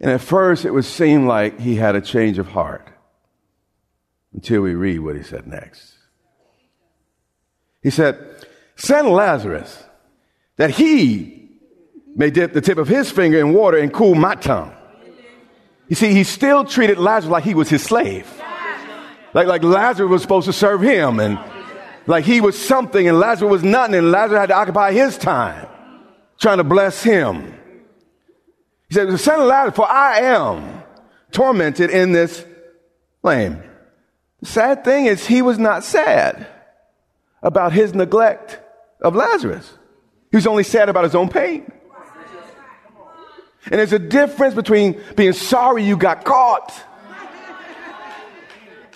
And 0.00 0.10
at 0.10 0.20
first, 0.20 0.64
it 0.64 0.72
would 0.72 0.84
seem 0.84 1.26
like 1.26 1.60
he 1.60 1.76
had 1.76 1.96
a 1.96 2.00
change 2.00 2.38
of 2.38 2.48
heart 2.48 2.88
until 4.36 4.60
we 4.60 4.74
read 4.74 5.00
what 5.00 5.16
he 5.16 5.22
said 5.22 5.46
next. 5.46 5.94
He 7.82 7.90
said, 7.90 8.18
Send 8.76 9.08
Lazarus 9.08 9.82
that 10.56 10.70
he 10.70 11.48
may 12.14 12.30
dip 12.30 12.52
the 12.52 12.60
tip 12.60 12.78
of 12.78 12.86
his 12.86 13.10
finger 13.10 13.40
in 13.40 13.52
water 13.52 13.78
and 13.78 13.92
cool 13.92 14.14
my 14.14 14.34
tongue. 14.34 14.72
You 15.88 15.96
see, 15.96 16.12
he 16.12 16.24
still 16.24 16.64
treated 16.64 16.98
Lazarus 16.98 17.30
like 17.30 17.44
he 17.44 17.54
was 17.54 17.68
his 17.68 17.82
slave. 17.82 18.30
Like, 19.32 19.46
like 19.46 19.62
Lazarus 19.62 20.08
was 20.08 20.22
supposed 20.22 20.46
to 20.46 20.52
serve 20.52 20.82
him 20.82 21.18
and 21.18 21.38
like 22.06 22.24
he 22.24 22.40
was 22.40 22.58
something 22.58 23.08
and 23.08 23.18
Lazarus 23.18 23.50
was 23.50 23.62
nothing 23.62 23.96
and 23.96 24.12
Lazarus 24.12 24.40
had 24.40 24.46
to 24.46 24.54
occupy 24.54 24.92
his 24.92 25.16
time 25.16 25.66
trying 26.38 26.58
to 26.58 26.64
bless 26.64 27.02
him. 27.02 27.54
He 28.88 28.94
said, 28.94 29.18
Send 29.18 29.42
Lazarus, 29.42 29.76
for 29.76 29.90
I 29.90 30.20
am 30.20 30.82
tormented 31.32 31.90
in 31.90 32.12
this 32.12 32.44
flame. 33.22 33.62
The 34.40 34.46
sad 34.46 34.84
thing 34.84 35.06
is, 35.06 35.26
he 35.26 35.42
was 35.42 35.58
not 35.58 35.84
sad 35.84 36.46
about 37.42 37.72
his 37.72 37.94
neglect 37.94 38.60
of 39.00 39.14
Lazarus. 39.14 39.72
He 40.30 40.36
was 40.36 40.46
only 40.46 40.62
sad 40.62 40.88
about 40.88 41.04
his 41.04 41.14
own 41.14 41.28
pain. 41.28 41.70
And 43.66 43.80
there's 43.80 43.92
a 43.92 43.98
difference 43.98 44.54
between 44.54 45.00
being 45.16 45.32
sorry 45.32 45.84
you 45.84 45.96
got 45.96 46.24
caught 46.24 46.72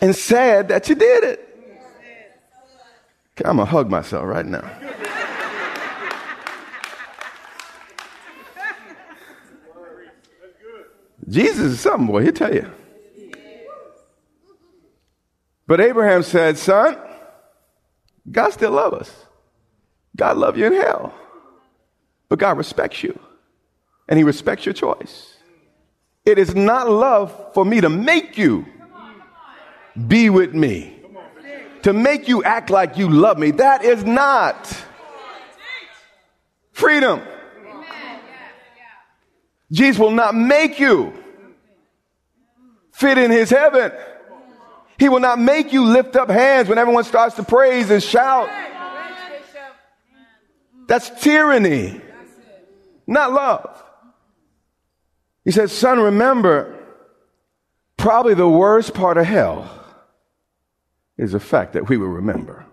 and 0.01 0.15
sad 0.15 0.69
that 0.69 0.89
you 0.89 0.95
did 0.95 1.25
it. 1.25 1.47
I'm 3.45 3.57
to 3.57 3.65
hug 3.65 3.91
myself 3.91 4.27
right 4.27 4.45
now. 4.45 4.71
Jesus 11.29 11.73
is 11.73 11.81
something, 11.81 12.07
boy, 12.07 12.23
he'll 12.25 12.33
tell 12.33 12.53
you. 12.53 12.71
But 15.71 15.81
Abraham 15.81 16.25
said, 16.25 16.59
Son, 16.59 16.99
God 18.29 18.51
still 18.51 18.73
loves 18.73 19.03
us. 19.03 19.25
God 20.17 20.37
love 20.37 20.59
you 20.59 20.67
in 20.67 20.73
hell. 20.73 21.15
But 22.29 22.41
God 22.41 22.59
respects 22.59 23.05
you. 23.05 23.17
And 24.09 24.19
he 24.19 24.25
respects 24.25 24.67
your 24.67 24.73
choice. 24.73 25.37
It 26.25 26.41
is 26.41 26.57
not 26.57 26.91
love 26.91 27.55
for 27.55 27.65
me 27.65 27.81
to 27.83 27.89
make 27.89 28.37
you 28.37 28.67
be 30.09 30.29
with 30.29 30.53
me. 30.57 30.99
To 31.85 31.93
make 31.93 32.27
you 32.27 32.43
act 32.43 32.71
like 32.71 32.99
you 32.99 33.09
love 33.09 33.39
me. 33.39 33.53
That 33.53 33.85
is 33.85 34.03
not 34.03 34.77
freedom. 36.73 37.21
Jesus 39.71 40.01
will 40.01 40.11
not 40.11 40.35
make 40.35 40.81
you 40.81 41.15
fit 42.91 43.19
in 43.19 43.31
his 43.31 43.51
heaven. 43.51 43.93
He 45.01 45.09
will 45.09 45.21
not 45.21 45.39
make 45.39 45.73
you 45.73 45.87
lift 45.87 46.15
up 46.15 46.29
hands 46.29 46.69
when 46.69 46.77
everyone 46.77 47.05
starts 47.05 47.37
to 47.37 47.43
praise 47.43 47.91
and 47.91 48.03
shout. 48.03 48.51
That's 50.87 51.09
tyranny, 51.23 52.03
not 53.07 53.33
love. 53.33 53.83
He 55.43 55.53
says, 55.53 55.73
Son, 55.73 55.99
remember, 56.01 56.79
probably 57.97 58.35
the 58.35 58.49
worst 58.49 58.93
part 58.93 59.17
of 59.17 59.25
hell 59.25 59.71
is 61.17 61.33
the 61.33 61.41
fact 61.41 61.73
that 61.73 61.89
we 61.89 61.97
will 61.97 62.09
remember. 62.09 62.67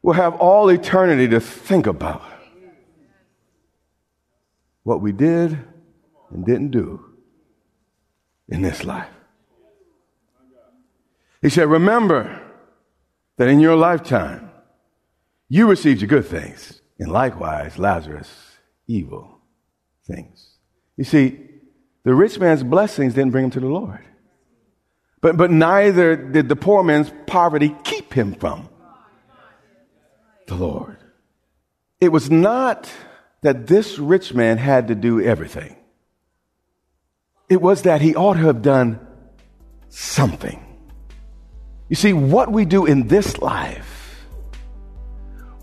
We'll 0.00 0.14
have 0.14 0.36
all 0.36 0.68
eternity 0.68 1.26
to 1.26 1.40
think 1.40 1.88
about 1.88 2.22
what 4.84 5.00
we 5.00 5.10
did 5.10 5.58
and 6.30 6.46
didn't 6.46 6.70
do 6.70 7.11
in 8.52 8.60
this 8.60 8.84
life. 8.84 9.08
He 11.40 11.48
said, 11.48 11.68
Remember 11.68 12.40
that 13.38 13.48
in 13.48 13.60
your 13.60 13.76
lifetime, 13.76 14.50
you 15.48 15.68
received 15.68 16.02
your 16.02 16.08
good 16.08 16.26
things, 16.26 16.80
and 16.98 17.10
likewise, 17.10 17.78
Lazarus, 17.78 18.30
evil 18.86 19.38
things. 20.06 20.58
You 20.96 21.04
see, 21.04 21.40
the 22.04 22.14
rich 22.14 22.38
man's 22.38 22.62
blessings 22.62 23.14
didn't 23.14 23.32
bring 23.32 23.46
him 23.46 23.50
to 23.52 23.60
the 23.60 23.66
Lord. 23.66 24.04
But, 25.22 25.36
but 25.36 25.50
neither 25.50 26.14
did 26.14 26.48
the 26.48 26.56
poor 26.56 26.82
man's 26.82 27.10
poverty 27.26 27.74
keep 27.84 28.12
him 28.12 28.34
from 28.34 28.68
the 30.46 30.56
Lord. 30.56 30.98
It 32.00 32.10
was 32.10 32.30
not 32.30 32.90
that 33.40 33.66
this 33.66 33.98
rich 33.98 34.34
man 34.34 34.58
had 34.58 34.88
to 34.88 34.94
do 34.94 35.20
everything. 35.20 35.76
It 37.52 37.60
was 37.60 37.82
that 37.82 38.00
he 38.00 38.16
ought 38.16 38.38
to 38.38 38.46
have 38.46 38.62
done 38.62 38.98
something. 39.90 40.58
You 41.90 41.96
see, 41.96 42.14
what 42.14 42.50
we 42.50 42.64
do 42.64 42.86
in 42.86 43.08
this 43.08 43.42
life 43.42 44.26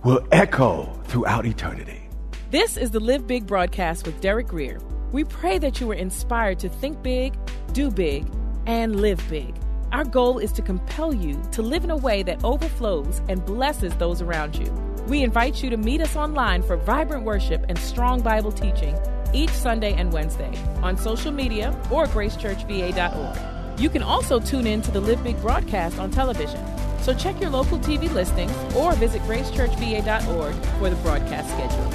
will 0.03 0.21
echo 0.31 0.85
throughout 1.05 1.47
eternity. 1.47 2.07
This 2.51 2.77
is 2.77 2.91
the 2.91 2.99
Live 2.99 3.25
Big 3.25 3.47
broadcast 3.47 4.05
with 4.05 4.21
Derek 4.21 4.49
Grier. 4.49 4.77
We 5.11 5.23
pray 5.23 5.57
that 5.57 5.81
you 5.81 5.87
were 5.87 5.95
inspired 5.95 6.59
to 6.59 6.69
think 6.69 7.01
big, 7.01 7.33
do 7.73 7.89
big, 7.89 8.27
and 8.67 9.01
live 9.01 9.27
big. 9.27 9.55
Our 9.91 10.05
goal 10.05 10.37
is 10.37 10.51
to 10.51 10.61
compel 10.61 11.11
you 11.11 11.41
to 11.53 11.63
live 11.63 11.83
in 11.83 11.89
a 11.89 11.97
way 11.97 12.21
that 12.21 12.43
overflows 12.43 13.19
and 13.27 13.43
blesses 13.43 13.95
those 13.95 14.21
around 14.21 14.55
you. 14.55 14.71
We 15.07 15.23
invite 15.23 15.63
you 15.63 15.71
to 15.71 15.77
meet 15.77 16.01
us 16.01 16.15
online 16.15 16.61
for 16.61 16.77
vibrant 16.77 17.23
worship 17.23 17.65
and 17.67 17.79
strong 17.79 18.21
Bible 18.21 18.51
teaching 18.51 18.95
each 19.33 19.51
Sunday 19.51 19.93
and 19.93 20.11
Wednesday 20.11 20.51
on 20.81 20.97
social 20.97 21.31
media 21.31 21.75
or 21.91 22.05
gracechurchva.org. 22.05 23.79
You 23.79 23.89
can 23.89 24.03
also 24.03 24.39
tune 24.39 24.67
in 24.67 24.81
to 24.81 24.91
the 24.91 24.99
Live 24.99 25.23
Big 25.23 25.39
broadcast 25.41 25.99
on 25.99 26.11
television. 26.11 26.63
So 27.01 27.13
check 27.13 27.39
your 27.39 27.49
local 27.49 27.79
TV 27.79 28.11
listings 28.13 28.51
or 28.75 28.93
visit 28.93 29.21
gracechurchva.org 29.23 30.55
for 30.55 30.89
the 30.89 30.95
broadcast 30.97 31.49
schedule. 31.49 31.89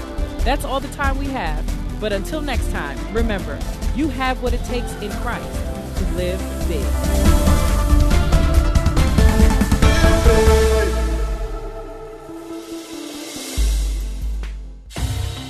That's 0.45 0.65
all 0.65 0.81
the 0.81 0.89
time 0.89 1.19
we 1.19 1.27
have. 1.27 1.65
But 2.01 2.13
until 2.13 2.41
next 2.41 2.71
time, 2.71 2.99
remember, 3.15 3.59
you 3.95 4.09
have 4.09 4.43
what 4.43 4.53
it 4.53 4.65
takes 4.65 4.93
in 5.03 5.11
Christ 5.13 5.65
to 5.97 6.05
live 6.17 6.69
big. 6.69 7.44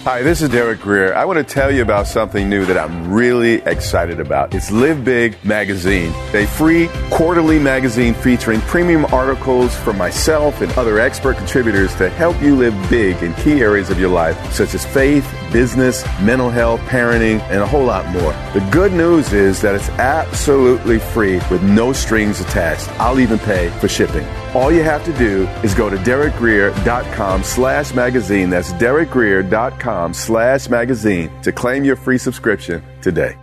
Hi, 0.05 0.21
this 0.21 0.43
is 0.43 0.51
Derek 0.51 0.81
Grier. 0.81 1.15
I 1.15 1.25
want 1.25 1.39
to 1.39 1.43
tell 1.43 1.71
you 1.71 1.81
about 1.81 2.07
something 2.07 2.47
new 2.47 2.67
that 2.67 2.77
I'm 2.77 3.11
really 3.11 3.63
excited 3.63 4.21
about. 4.21 4.55
It's 4.55 4.71
Live 4.71 5.03
Big 5.03 5.43
Magazine, 5.43 6.13
a 6.35 6.47
free 6.47 6.91
quarterly 7.09 7.59
magazine 7.59 8.13
featuring 8.13 8.61
premium 8.61 9.07
articles 9.07 9.75
from 9.75 9.97
myself 9.97 10.61
and 10.61 10.71
other 10.73 10.99
expert 10.99 11.39
contributors 11.39 11.95
to 11.95 12.11
help 12.11 12.39
you 12.43 12.55
live 12.55 12.75
big 12.91 13.23
in 13.23 13.33
key 13.37 13.63
areas 13.63 13.89
of 13.89 13.99
your 13.99 14.11
life, 14.11 14.37
such 14.53 14.75
as 14.75 14.85
faith, 14.85 15.27
business, 15.51 16.05
mental 16.21 16.51
health, 16.51 16.81
parenting, 16.81 17.41
and 17.49 17.63
a 17.63 17.67
whole 17.67 17.87
lot 17.87 18.05
more. 18.09 18.35
The 18.53 18.69
good 18.71 18.93
news 18.93 19.33
is 19.33 19.63
that 19.63 19.75
it's 19.75 19.89
absolutely 19.89 20.99
free 20.99 21.41
with 21.51 21.63
no 21.63 21.95
strings 21.95 22.43
attached. 22.43 22.91
I'll 23.01 23.21
even 23.21 23.39
pay 23.39 23.71
for 23.81 23.89
shipping. 23.89 24.27
All 24.55 24.71
you 24.71 24.85
have 24.85 25.05
to 25.05 25.13
do 25.19 25.49
is 25.65 25.75
go 25.75 25.91
to 25.91 25.97
derekgrier.com 25.97 27.43
slash 27.43 27.93
magazine. 27.93 28.51
That's 28.51 28.73
derekgrier.com 28.75 30.15
slash 30.15 30.69
magazine 30.69 31.43
to 31.43 31.51
claim 31.51 31.83
your 31.83 31.97
free 31.97 32.19
subscription 32.19 32.81
today. 33.03 33.37